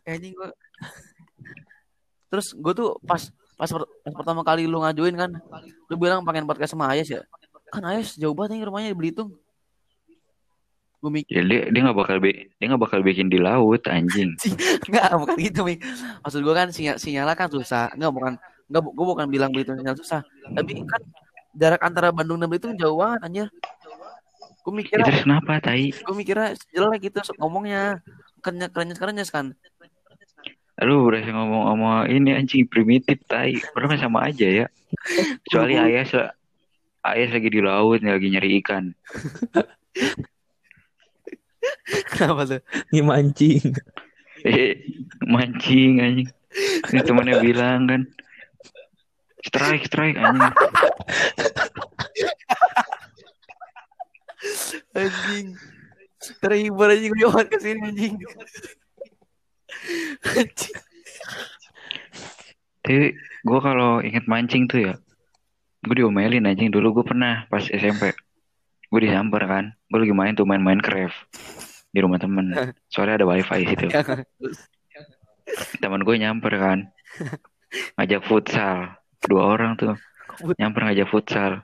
Anjing 0.05 0.37
gua 0.37 0.53
terus 2.27 2.53
gue 2.53 2.73
tuh 2.75 2.99
pas 3.07 3.23
pas, 3.57 3.71
per- 3.73 3.91
pas 4.05 4.13
pertama 4.13 4.45
kali 4.45 4.69
lu 4.69 4.85
ngajuin 4.85 5.17
kan 5.17 5.31
lu 5.89 5.95
bilang 5.97 6.21
pengen 6.23 6.45
podcast 6.45 6.77
sama 6.77 6.93
Ayas 6.93 7.09
ya? 7.09 7.25
Kan 7.73 7.83
Ayas 7.83 8.15
jauh 8.15 8.37
banget 8.37 8.61
nih 8.61 8.69
rumahnya 8.69 8.93
di 8.93 8.99
Belitung. 8.99 9.33
Gue 11.01 11.11
mikir. 11.13 11.33
Ya 11.33 11.43
dia 11.45 11.61
dia 11.73 11.81
nggak 11.87 11.97
bakal 11.97 12.17
bi- 12.21 12.51
dia 12.57 12.67
nggak 12.69 12.83
bakal 12.83 13.01
bikin 13.01 13.29
di 13.33 13.39
laut 13.41 13.83
anjing. 13.89 14.33
Nggak 14.91 15.07
bukan 15.23 15.37
gitu 15.39 15.61
mi. 15.65 15.77
Maksud 16.25 16.41
gue 16.41 16.55
kan 16.57 16.69
sinyal 16.73 16.97
sinyalnya 16.97 17.37
kan 17.37 17.49
susah. 17.53 17.93
Nggak 17.97 18.13
bukan 18.13 18.33
nggak 18.67 18.83
gue 18.83 19.07
bukan 19.07 19.27
bilang 19.29 19.51
Belitung 19.53 19.77
sinyal 19.77 19.97
susah. 19.97 20.21
Tapi 20.53 20.83
kan 20.85 21.01
jarak 21.57 21.81
antara 21.85 22.13
Bandung 22.13 22.41
dan 22.41 22.49
Belitung 22.49 22.75
jauh 22.77 23.01
banget 23.01 23.21
anjir. 23.25 23.47
Gue 24.67 24.73
ya, 24.73 24.77
mikirnya 24.83 25.07
terus 25.07 25.23
kenapa 25.23 25.53
tai? 25.63 25.95
gue 25.95 26.15
mikirnya 26.17 26.49
jelek 26.75 27.01
gitu 27.13 27.19
ngomongnya. 27.39 28.03
Kerennya 28.43 28.69
kerennya 28.71 28.97
kerennya 28.99 29.25
kan 29.27 29.47
lu 30.85 31.09
berasa 31.09 31.33
ngomong 31.33 31.73
sama 31.73 32.05
ini 32.13 32.37
anjing 32.37 32.69
primitif 32.69 33.17
tai. 33.25 33.57
Padahal 33.73 33.97
sama 33.97 34.29
aja 34.29 34.45
ya. 34.45 34.67
Kecuali 35.49 35.81
Ayas 35.81 36.13
Ayas 37.01 37.31
lagi 37.33 37.49
di 37.49 37.61
laut 37.65 38.03
lagi 38.05 38.29
nyari 38.29 38.61
ikan. 38.61 38.93
Kenapa 42.13 42.43
tuh? 42.45 42.61
Ini 42.93 43.01
mancing. 43.01 43.73
eh 44.45 44.85
mancing 45.25 45.93
anjing. 46.03 46.29
Ini 46.93 47.01
temannya 47.07 47.41
bilang 47.41 47.89
kan. 47.89 48.03
Strike 49.49 49.89
strike 49.89 50.19
anjing. 50.21 50.53
Anjing. 54.93 55.47
Terhibur 56.43 56.91
anjing. 56.93 57.15
Gue 57.17 57.21
jalan 57.23 57.47
ke 57.49 57.57
sini 57.63 57.81
anjing 57.81 58.15
anjing 58.21 58.77
tapi 62.87 63.19
gue 63.19 63.59
kalau 63.59 63.99
inget 63.99 64.31
mancing 64.31 64.71
tuh 64.71 64.79
ya 64.91 64.95
gue 65.87 65.97
diomelin 66.03 66.51
anjing. 66.51 66.69
Dulu 66.75 67.01
gue 67.01 67.05
pernah 67.07 67.47
pas 67.47 67.63
SMP 67.63 68.11
gue 68.87 69.01
disamper 69.03 69.43
kan. 69.47 69.65
Gue 69.91 70.07
lagi 70.07 70.15
main 70.15 70.35
tuh 70.35 70.47
main 70.47 70.63
Minecraft 70.63 71.15
di 71.95 71.99
rumah 72.03 72.19
temen. 72.19 72.55
Soalnya 72.91 73.23
ada 73.23 73.27
wifi 73.31 73.63
situ. 73.67 73.87
Teman 75.79 76.03
gue 76.03 76.15
nyamper 76.19 76.53
kan. 76.59 76.79
Ngajak 77.99 78.23
futsal. 78.27 78.99
Dua 79.27 79.43
orang 79.47 79.79
tuh. 79.79 79.95
Nyamper 80.59 80.91
ngajak 80.91 81.09
futsal. 81.11 81.63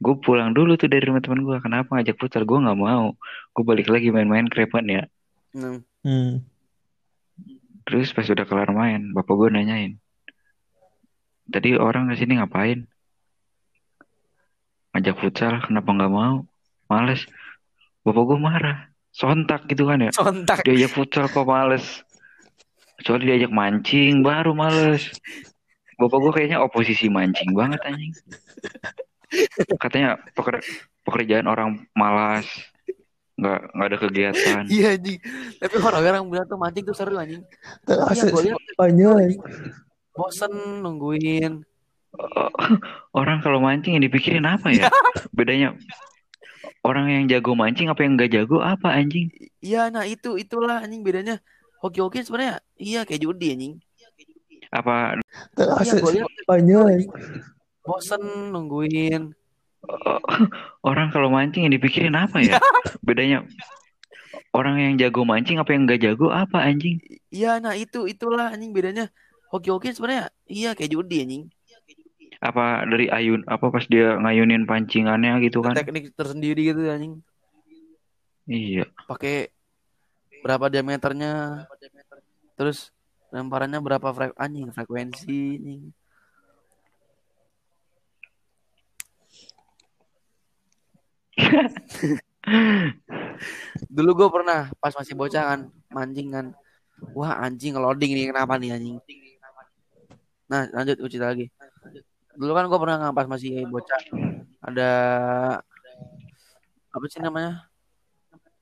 Gue 0.00 0.16
pulang 0.18 0.56
dulu 0.56 0.74
tuh 0.80 0.88
dari 0.88 1.06
rumah 1.06 1.22
teman 1.22 1.46
gue 1.46 1.56
kenapa 1.62 1.94
ngajak 1.98 2.18
futsal? 2.18 2.42
Gue 2.42 2.58
nggak 2.58 2.78
mau. 2.78 3.14
Gue 3.54 3.64
balik 3.66 3.86
lagi 3.90 4.10
main 4.10 4.26
Minecraft 4.26 4.72
kan 4.82 4.86
ya. 4.86 5.02
Hmm. 6.02 6.42
Terus 7.88 8.12
pas 8.12 8.26
udah 8.28 8.46
kelar 8.46 8.70
main 8.76 9.12
bapak 9.16 9.34
gue 9.34 9.48
nanyain 9.50 9.92
tadi 11.50 11.74
orang 11.74 12.06
ke 12.08 12.14
sini 12.22 12.38
ngapain? 12.38 12.86
Ngajak 14.94 15.16
futsal 15.18 15.54
kenapa 15.66 15.90
nggak 15.90 16.12
mau? 16.14 16.46
Males. 16.86 17.26
Bapak 18.06 18.22
gue 18.26 18.38
marah 18.38 18.78
sontak 19.10 19.66
gitu 19.66 19.90
kan 19.90 19.98
ya. 20.06 20.10
Sontak. 20.14 20.62
Diajak 20.62 20.94
futsal 20.94 21.26
kok 21.26 21.46
males? 21.46 22.06
Soalnya 23.02 23.34
diajak 23.34 23.52
mancing 23.52 24.22
baru 24.22 24.54
males. 24.54 25.10
Bapak 25.98 26.18
gue 26.22 26.32
kayaknya 26.32 26.62
oposisi 26.62 27.10
mancing 27.10 27.52
banget 27.52 27.82
anjing. 27.82 28.14
Katanya 29.78 30.18
peker- 30.34 30.64
pekerjaan 31.06 31.46
orang 31.46 31.86
malas 31.94 32.46
nggak 33.40 33.60
nggak 33.72 33.88
ada 33.88 33.98
kegiatan. 33.98 34.62
Iya 34.68 34.86
anjing. 35.00 35.18
Tapi 35.56 35.74
orang-orang 35.80 36.22
bilang 36.28 36.46
tuh 36.46 36.58
mancing 36.60 36.84
tuh 36.84 36.96
seru 36.96 37.16
anjing. 37.16 37.42
Yang 37.88 38.28
gue 38.36 38.42
lihat 38.52 38.60
bosen 40.12 40.52
nungguin. 40.84 41.64
Orang 43.18 43.38
kalau 43.40 43.62
mancing 43.62 43.96
yang 43.96 44.04
dipikirin 44.04 44.44
apa 44.44 44.68
ya? 44.68 44.92
Bedanya 45.36 45.72
orang 46.80 47.12
yang 47.12 47.24
jago 47.28 47.52
mancing 47.52 47.92
apa 47.92 48.00
yang 48.04 48.16
nggak 48.16 48.32
jago 48.32 48.64
apa 48.64 48.88
anjing? 48.96 49.28
Iya 49.60 49.92
nah 49.92 50.08
itu 50.08 50.40
itulah 50.40 50.80
anjing 50.80 51.04
bedanya. 51.04 51.36
Hoki-hoki 51.80 52.24
sebenarnya 52.24 52.60
iya 52.80 53.04
kayak 53.04 53.20
judi 53.20 53.52
anjing. 53.52 53.74
Apa? 54.72 55.20
Yang 55.84 55.96
gue 56.00 56.12
lihat 56.20 56.30
bosen 57.84 58.22
nungguin 58.52 59.32
orang 60.88 61.08
kalau 61.10 61.32
mancing 61.32 61.66
yang 61.66 61.74
dipikirin 61.74 62.16
apa 62.16 62.40
ya? 62.42 62.60
Bedanya 63.06 63.44
orang 64.50 64.76
yang 64.82 64.94
jago 64.98 65.22
mancing 65.22 65.62
apa 65.62 65.70
yang 65.74 65.86
nggak 65.86 66.00
jago 66.02 66.30
apa 66.30 66.62
anjing? 66.62 66.98
Iya 67.30 67.62
nah 67.62 67.74
itu 67.74 68.06
itulah 68.06 68.50
anjing 68.52 68.74
bedanya. 68.74 69.08
Hoki-hoki 69.50 69.90
sebenarnya 69.94 70.30
iya 70.46 70.74
kayak 70.74 70.90
judi 70.94 71.26
anjing. 71.26 71.44
Apa 72.40 72.88
dari 72.88 73.10
ayun 73.12 73.44
apa 73.44 73.68
pas 73.68 73.84
dia 73.84 74.16
ngayunin 74.16 74.64
pancingannya 74.64 75.42
gitu 75.44 75.60
kan? 75.62 75.74
Teknik 75.76 76.14
tersendiri 76.14 76.70
gitu 76.74 76.86
anjing. 76.86 77.22
Iya. 78.50 78.88
Pakai 79.06 79.52
berapa 80.42 80.72
diameternya? 80.72 81.66
Terus 82.58 82.90
lemparannya 83.30 83.78
berapa 83.78 84.10
frek 84.10 84.34
anjing 84.34 84.74
frekuensi 84.74 85.62
anjing 85.62 85.94
dulu 93.96 94.10
gue 94.16 94.28
pernah 94.30 94.70
pas 94.82 94.94
masih 94.94 95.14
bocah 95.16 95.42
kan 95.54 95.60
mancing 95.92 96.28
kan. 96.32 96.46
Wah 97.16 97.40
anjing 97.40 97.76
loading 97.76 98.12
nih 98.12 98.26
kenapa 98.32 98.60
nih 98.60 98.76
anjing? 98.76 98.96
Nah 100.50 100.68
lanjut 100.72 100.96
cerita 101.08 101.32
lagi. 101.32 101.48
Dulu 102.36 102.52
kan 102.52 102.64
gue 102.68 102.78
pernah 102.78 102.96
nggak 103.00 103.14
pas 103.16 103.26
masih 103.28 103.64
bocah 103.68 104.00
ada 104.60 104.90
apa 106.90 107.04
sih 107.08 107.22
namanya? 107.22 107.64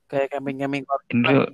Kayak 0.09 0.37
camping 0.37 0.57
camping 0.57 0.83
lu 1.27 1.45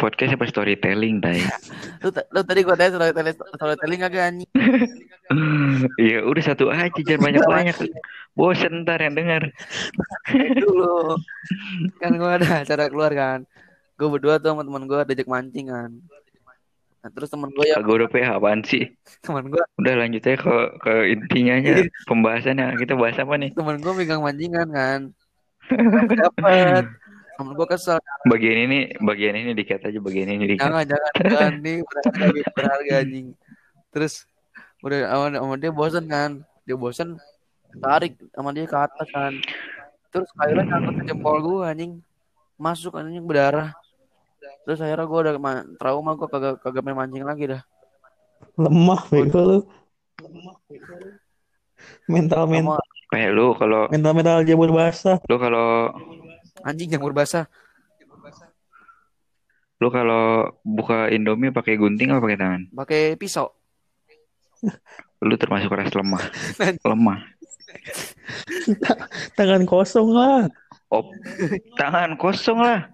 podcast 0.00 0.34
apa 0.34 0.48
storytelling 0.48 1.20
tay 1.20 1.40
lu, 2.02 2.08
lu 2.10 2.40
tadi 2.42 2.60
gue 2.64 2.74
tanya 2.74 2.90
storytelling 2.96 3.36
storytelling 3.56 4.00
agak 4.02 4.22
anjing? 4.28 4.50
Iya 5.96 6.28
udah 6.28 6.42
satu 6.44 6.68
aja 6.68 6.92
jangan 6.92 7.32
banyak 7.32 7.42
banyak 7.48 7.76
bosen 8.36 8.84
ntar 8.84 9.00
yang 9.00 9.16
denger. 9.16 9.48
Dulu 10.60 11.16
kan 12.04 12.12
gue 12.20 12.30
ada 12.36 12.64
acara 12.66 12.92
keluar 12.92 13.12
kan. 13.16 13.48
Gue 13.96 14.08
berdua 14.12 14.36
tuh 14.36 14.52
sama 14.52 14.66
teman 14.66 14.84
gue 14.84 14.98
diajak 15.08 15.28
mancing 15.30 15.72
kan. 15.72 15.90
Nah, 17.02 17.10
terus 17.10 17.32
teman 17.32 17.50
gue 17.50 17.64
ya 17.64 17.80
Kagak 17.80 17.96
udah 17.98 18.08
PH 18.12 18.28
apaan 18.38 18.60
sih? 18.62 18.92
Teman 19.24 19.48
gue 19.48 19.62
udah 19.80 19.94
lanjut 19.98 20.22
aja 20.22 20.36
ke 20.36 20.56
ke 20.84 20.92
intinya 21.16 21.52
aja 21.58 21.72
pembahasannya. 22.06 22.66
Kita 22.76 22.92
bahas 22.94 23.16
apa 23.16 23.34
nih? 23.40 23.50
Teman 23.56 23.80
gue 23.80 23.92
megang 23.96 24.22
mancingan 24.22 24.68
kan. 24.68 25.00
Dapat 26.12 26.84
temen 27.42 27.58
gue 27.58 27.66
kesel. 27.66 27.98
Bagian 28.30 28.58
ini 28.70 28.78
bagian 29.02 29.34
ini 29.34 29.50
dikat 29.58 29.82
aja 29.82 29.98
bagian 29.98 30.30
ini 30.30 30.54
dikat 30.54 30.70
jangan 30.70 30.86
jangan 30.86 31.12
jangan. 31.26 31.52
Nih 31.58 31.76
berharga 31.82 32.40
berharga 32.54 32.94
anjing. 33.02 33.26
Terus 33.90 34.14
udah 34.80 34.98
sama, 35.10 35.26
sama 35.34 35.54
dia 35.58 35.70
bosan 35.74 36.04
kan? 36.06 36.30
Dia 36.62 36.76
bosan 36.78 37.18
tarik 37.82 38.14
sama 38.30 38.54
dia 38.54 38.64
ke 38.70 38.78
atas 38.78 39.08
kan? 39.10 39.34
Terus 40.14 40.28
akhirnya 40.38 40.64
nyangkut 40.70 40.94
ke 41.02 41.04
jempol 41.10 41.36
gue 41.42 41.66
anjing. 41.66 41.92
Masuk 42.54 42.94
anjing 42.94 43.26
berdarah. 43.26 43.74
Terus 44.62 44.78
akhirnya 44.78 45.10
gue 45.10 45.18
udah 45.26 45.34
ma- 45.42 45.66
trauma 45.76 46.14
gue 46.14 46.28
kagak 46.30 46.62
kagak 46.62 46.82
main 46.86 46.94
mancing 46.94 47.26
lagi 47.26 47.58
dah. 47.58 47.62
Lemah 48.54 49.02
bego 49.10 49.40
lu. 49.42 49.58
Mental 52.06 52.46
mental. 52.46 52.78
Kayak 53.12 53.30
lu 53.36 53.52
kalau 53.58 53.90
mental 53.92 54.12
mental 54.16 54.40
jamur 54.46 54.70
basah. 54.72 55.20
lu 55.28 55.36
kalau 55.36 55.92
anjing 56.66 56.90
jamur 56.90 57.14
basah 57.14 57.46
lu 59.82 59.90
kalau 59.90 60.54
buka 60.62 61.10
Indomie 61.10 61.50
pakai 61.50 61.74
gunting 61.74 62.14
apa 62.14 62.22
pakai 62.22 62.38
tangan? 62.38 62.62
pakai 62.70 63.02
pisau 63.18 63.50
Lu 65.22 65.34
termasuk 65.38 65.70
ras 65.70 65.94
lemah. 65.94 66.22
Lemah. 66.82 67.18
Tangan 69.38 69.62
kosong 69.62 70.08
lah. 70.10 70.50
Op, 70.92 71.08
tangan 71.78 72.20
kosong 72.20 72.58
lah. 72.60 72.90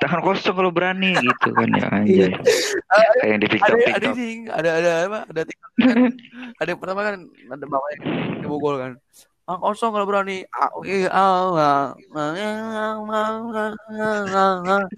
Tangan 0.00 0.20
kosong 0.24 0.58
kalau 0.58 0.74
berani 0.74 1.14
gitu 1.14 1.48
kan 1.54 1.70
ya 1.70 1.86
anjay. 1.92 2.32
Kayak 2.34 3.28
yang 3.30 3.38
di 3.38 3.46
ada 3.46 3.52
TikTok 3.54 3.68
ada 3.68 3.78
TikTok. 3.78 4.10
anjing 4.10 4.38
ada 4.50 4.70
ada 4.74 4.90
apa 5.06 5.20
ada 5.30 5.42
TikTok 5.46 5.70
kan 5.78 6.12
ada 6.60 6.68
yang 6.68 6.80
pertama 6.82 7.00
kan 7.06 7.16
ada 7.30 7.64
bapaknya 7.70 7.98
di 8.42 8.46
Bogor 8.50 8.74
kan 8.82 8.92
ah 9.48 9.56
kosong 9.56 9.96
kalau 9.96 10.04
berani 10.04 10.44
ah 10.52 10.68
oke 10.76 11.08
ah 11.08 11.96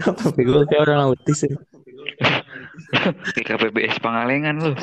Apa 0.02 0.24
bego 0.34 0.66
kayak 0.66 0.90
orang 0.90 1.06
autis. 1.06 1.46
Di 3.30 3.42
KPBS 3.46 4.02
Pangalengan 4.02 4.58
lu. 4.58 4.74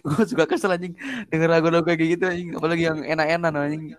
gue 0.00 0.24
suka 0.24 0.48
kesel 0.48 0.72
anjing 0.72 0.96
denger 1.28 1.52
lagu-lagu 1.52 1.84
kayak 1.84 2.16
gitu 2.16 2.24
anjing 2.24 2.56
apalagi 2.56 2.88
yang 2.88 3.04
enak-enak 3.04 3.52
anjing 3.52 3.92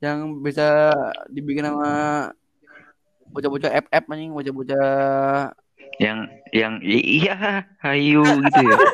yang 0.00 0.40
bisa 0.40 0.88
dibikin 1.28 1.68
sama 1.68 2.32
bocah-bocah 3.28 3.76
FF 3.76 4.04
anjing 4.08 4.32
bocah-bocah 4.32 5.52
Yang 6.00 6.18
yang 6.56 6.80
iya 6.80 7.68
hayu 7.84 8.24
gitu 8.24 8.60
ya. 8.64 8.76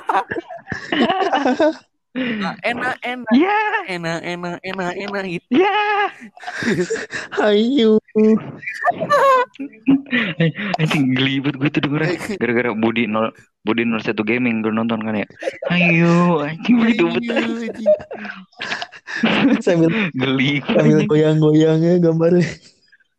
enak 2.63 2.97
enak 3.05 3.31
Ya, 3.31 3.59
enak 3.87 4.21
enak 4.25 4.57
enak 4.65 4.93
enak 4.97 5.25
gitu 5.29 5.51
ya. 5.61 5.77
Ayo. 7.39 8.01
Anjing 10.81 11.13
gelibet 11.13 11.55
gue 11.57 11.69
tuh 11.69 11.83
denger 11.85 12.03
gara-gara 12.41 12.71
Budi 12.73 13.05
nol 13.05 13.31
Budi 13.63 13.83
01 13.85 14.15
gaming 14.23 14.63
gue 14.63 14.73
nonton 14.73 15.03
kan 15.03 15.15
ya. 15.17 15.27
Ayo, 15.71 16.41
anjing 16.41 16.77
begitu 16.81 17.05
betul. 17.11 17.45
Sambil 19.65 19.89
Geli. 20.13 20.61
sambil 20.67 21.07
goyang-goyangnya 21.09 21.99
gambarnya. 21.99 22.47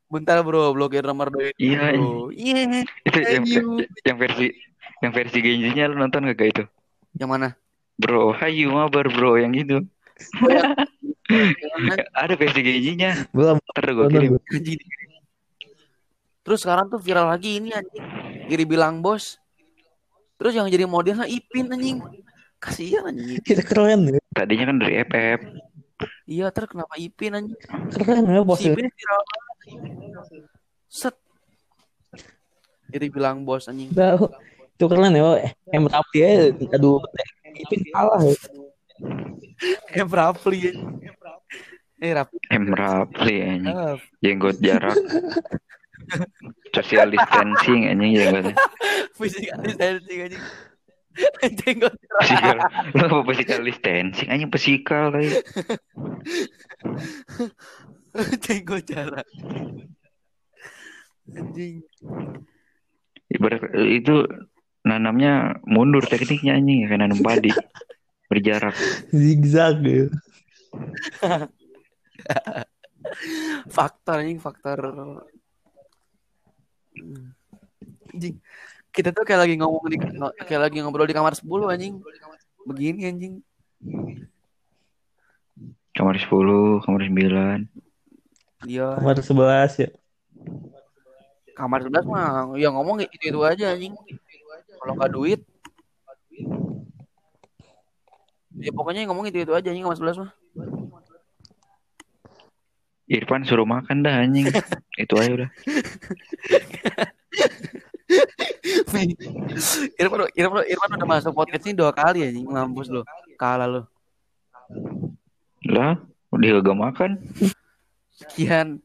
bentar 0.08 0.40
bro 0.40 0.72
blokir 0.72 1.04
nomor 1.04 1.28
dua 1.28 1.52
Iya, 1.60 1.92
iya 2.32 2.88
Itu 3.04 3.20
yang, 3.20 3.44
Ayo. 3.44 3.84
yang 4.08 4.16
versi 4.16 4.48
yang 5.04 5.12
versi 5.12 5.38
Genjinya 5.44 5.84
lu 5.92 6.00
nonton 6.00 6.32
gak 6.32 6.48
itu? 6.48 6.64
yang 7.18 7.28
mana 7.28 7.60
Bro, 7.98 8.38
hayu 8.38 8.70
mabar 8.70 9.10
bro 9.10 9.42
yang 9.42 9.58
gitu. 9.58 9.82
Ada 12.22 12.34
versi 12.40 12.62
Genjinya. 12.64 13.28
Belum 13.34 13.58
Ntar 13.60 13.94
gue 13.94 14.06
kirim. 14.10 14.32
Terus 16.48 16.64
sekarang 16.64 16.88
tuh 16.88 17.02
viral 17.02 17.28
lagi 17.28 17.60
ini 17.60 17.76
anjing. 17.76 18.06
Iri 18.48 18.64
bilang 18.64 19.04
bos. 19.04 19.36
Terus 20.40 20.56
yang 20.56 20.70
jadi 20.72 20.88
modelnya 20.88 21.28
Ipin 21.28 21.68
anjing. 21.68 22.00
Kasihan 22.62 23.12
anjing. 23.12 23.44
kita 23.48 23.66
keren 23.68 24.08
ya. 24.08 24.22
Tadinya 24.32 24.66
kan 24.72 24.78
dari 24.80 24.94
FF. 25.04 25.42
Iya, 26.30 26.48
terus 26.56 26.70
kenapa 26.72 26.96
Ipin 26.96 27.36
anjing? 27.36 27.60
Keren 27.92 28.24
ya 28.32 28.42
Si 28.42 28.48
bosnya. 28.48 28.72
Ipin 28.72 28.88
viral 28.88 29.22
banget. 29.28 29.58
Set. 30.88 31.16
Iri 32.96 33.08
bilang 33.12 33.44
bos 33.44 33.68
anjing. 33.68 33.92
Udah, 33.92 34.16
itu 34.80 34.86
keren 34.88 35.12
ya. 35.12 35.52
Em 35.76 35.84
tapi 35.92 36.18
ya, 36.24 36.54
aduh, 36.80 37.04
Ipin 37.64 37.82
kalah 37.94 38.22
ya. 38.24 38.36
Eh, 39.94 40.06
Rafli. 40.06 40.70
Eh, 41.98 42.14
Rafli. 42.14 42.38
M 42.54 42.66
Rapli 42.78 43.36
anjing. 43.42 43.74
Ah, 43.74 43.98
Jenggot 44.22 44.58
jarak. 44.62 44.94
Social 46.74 47.10
distancing 47.10 47.90
anjing 47.90 48.14
jenggotnya. 48.22 48.54
Physical 49.18 49.58
distancing 49.66 50.20
anjing. 50.30 50.44
Jenggot 51.66 51.94
Physical. 52.22 52.58
Lu 52.94 53.04
apa 53.10 53.18
physical 53.34 53.62
distancing 53.66 54.28
anjing 54.30 54.54
physical 54.54 55.10
tadi. 55.10 55.30
Jenggot 58.46 58.86
jarak. 58.86 59.26
Anjing. 61.34 61.82
Ibarat 63.34 63.62
itu 63.74 64.24
nanamnya 64.84 65.58
mundur 65.66 66.04
tekniknya 66.04 66.58
anjing 66.58 66.86
kayak 66.86 67.00
nanam 67.02 67.20
padi. 67.22 67.50
Berjarak. 68.30 68.76
Zigzag 69.10 69.80
ya. 69.82 70.12
faktor 73.72 74.20
anjing 74.20 74.38
faktor 74.38 74.78
anjing 78.12 78.36
kita 78.92 79.14
tuh 79.14 79.24
kayak 79.24 79.48
lagi 79.48 79.56
ngomong 79.56 79.86
di 79.88 79.98
kayak 80.44 80.62
lagi 80.70 80.82
ngobrol 80.82 81.08
di 81.08 81.16
kamar 81.16 81.34
10 81.38 81.46
anjing 81.72 82.02
begini 82.68 83.08
anjing 83.08 83.34
Kamar 85.98 86.14
10, 86.14 86.30
kamar 86.86 87.02
9. 87.10 87.66
dia 88.70 88.86
Kamar 89.02 89.18
11 89.18 89.82
ya. 89.82 89.90
kamar 91.58 91.80
11 91.90 92.06
mah 92.06 92.54
ya 92.54 92.70
ngomong 92.70 93.02
itu 93.02 93.34
itu 93.34 93.40
aja 93.42 93.74
anjing 93.74 93.98
kalau 94.78 94.94
nggak 94.96 95.12
duit 95.12 95.42
ya 98.58 98.72
pokoknya 98.74 99.06
yang 99.06 99.10
ngomong 99.14 99.30
itu 99.30 99.42
itu 99.42 99.54
aja 99.54 99.70
anjing 99.70 99.86
kamar 99.86 99.98
11 99.98 100.22
mah 100.22 100.32
Irfan 103.08 103.48
suruh 103.48 103.64
makan 103.64 104.04
dah 104.04 104.20
anjing. 104.20 104.52
Itu 105.00 105.16
aja 105.16 105.32
udah. 105.32 105.50
Irfan, 108.76 109.08
Irfan, 110.36 110.64
Irfan 110.68 110.92
udah 110.92 111.08
masuk 111.08 111.32
podcast 111.32 111.64
ini 111.64 111.76
dua 111.76 111.96
kali 111.96 112.28
anjing 112.28 112.44
mampus 112.44 112.92
lo 112.92 113.08
kalah 113.40 113.64
lo 113.64 113.82
Lah, 115.64 115.96
dia 116.36 116.60
gak 116.60 116.76
makan. 116.76 117.12
sekian 118.12 118.84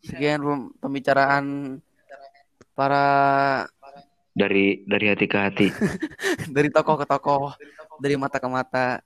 sekian 0.00 0.40
pem- 0.40 0.72
pembicaraan 0.80 1.44
para 2.72 3.04
Dari 4.38 4.86
dari 4.86 5.06
hati 5.08 5.26
ke 5.26 5.34
hati. 5.36 5.66
dari 6.54 6.70
tokoh 6.70 6.94
ke 6.94 7.04
tokoh 7.04 7.50
dari 7.98 8.14
mata 8.14 8.38
ke 8.38 8.46
mata 8.46 9.02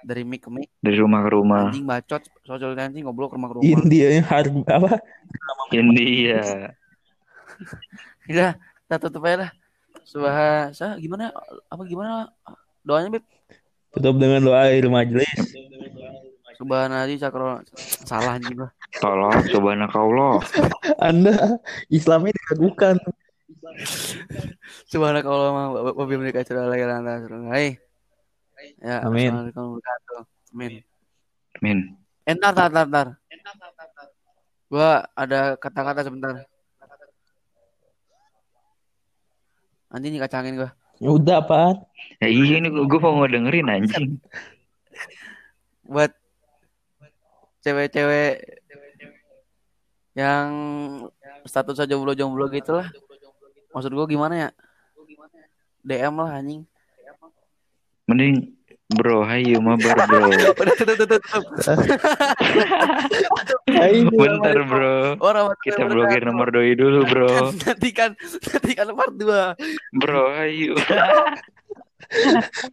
dari 0.00 0.22
mic 0.22 0.44
ke 0.44 0.50
mic 0.52 0.70
Dari 0.78 0.94
rumah 0.94 1.20
ke 1.20 1.30
rumah. 1.32 1.62
anjing 1.68 1.82
bacot 1.82 2.22
social 2.44 2.70
distancing 2.70 3.02
ngobrol 3.02 3.26
ke 3.26 3.34
rumah 3.34 3.50
ke 3.50 3.54
rumah 3.56 3.66
India 3.66 4.08
yang 4.12 4.26
harga 4.26 4.70
apa? 4.70 4.92
India. 5.70 6.70
udah 8.24 8.50
kita 8.84 8.96
tutup 9.00 9.24
aja 9.24 9.36
lah 9.40 9.50
subhasa 10.04 10.94
gimana 10.96 11.32
apa 11.66 11.82
gimana 11.82 12.28
doanya 12.82 13.10
beb 13.10 13.24
Tutup 13.90 14.18
dengan 14.18 14.42
doa 14.42 14.66
akhir 14.66 14.86
majelis. 14.86 15.30
subhanallah 16.54 17.16
cakro 17.16 17.62
salah 18.04 18.36
anjing 18.36 18.54
gua 18.56 18.70
Tolong 18.94 19.42
subhanakallah. 19.48 20.38
Anda 21.00 21.58
Islamnya 21.88 22.30
diragukan. 22.30 22.94
Kalau 25.24 25.50
mau 25.52 25.68
wabil 25.98 26.18
mereka 26.20 26.46
cerah 26.46 26.68
lagi 26.68 26.84
lantas 26.86 27.26
hai 27.52 27.78
ya 28.80 29.04
Amin. 29.04 29.52
amin 30.54 30.82
Min. 31.62 31.94
Eh, 32.26 32.34
ntar, 32.34 32.56
ntar, 32.56 32.70
ntar, 32.72 32.86
ntar. 32.88 33.08
Gua 34.72 35.06
ada 35.14 35.54
kata-kata 35.60 36.02
sebentar. 36.02 36.42
Anjing 39.92 40.18
nih 40.18 40.22
kacangin 40.24 40.58
gua. 40.58 40.70
Ya 40.98 41.10
udah 41.10 41.36
apaan? 41.42 41.76
Ya 42.18 42.28
iya 42.30 42.58
ini 42.58 42.70
gue 42.70 43.00
mau 43.02 43.18
ngedengerin 43.22 43.70
anjing. 43.70 44.18
Buat 45.86 46.14
cewek-cewek 47.62 48.62
yang 50.14 50.48
status 51.44 51.82
aja 51.82 51.90
jomblo-jomblo 51.90 52.46
gitu 52.50 52.78
lah. 52.78 52.88
Maksud 53.74 53.90
gua 53.92 54.06
gimana 54.06 54.34
ya? 54.38 54.48
DM 55.84 56.14
lah 56.16 56.40
anjing. 56.40 56.62
Mending 58.08 58.54
Bro, 58.92 59.24
hayu 59.24 59.64
mabar 59.64 59.96
bro. 60.06 60.28
Bentar 64.12 64.58
bro. 64.68 65.16
Orang 65.24 65.56
Kita 65.64 65.88
blokir 65.88 66.20
nomor 66.20 66.52
doi 66.52 66.76
dulu 66.76 67.00
bro. 67.08 67.48
Nanti 67.64 67.96
kan 67.96 68.12
nanti 68.44 68.76
kan 68.76 68.92
part 68.92 69.16
2. 69.16 69.98
Bro, 69.98 70.36
hayu. 70.36 70.76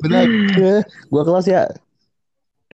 Benar. 0.04 0.28
Gua 1.16 1.24
kelas 1.24 1.48
ya. 1.48 1.72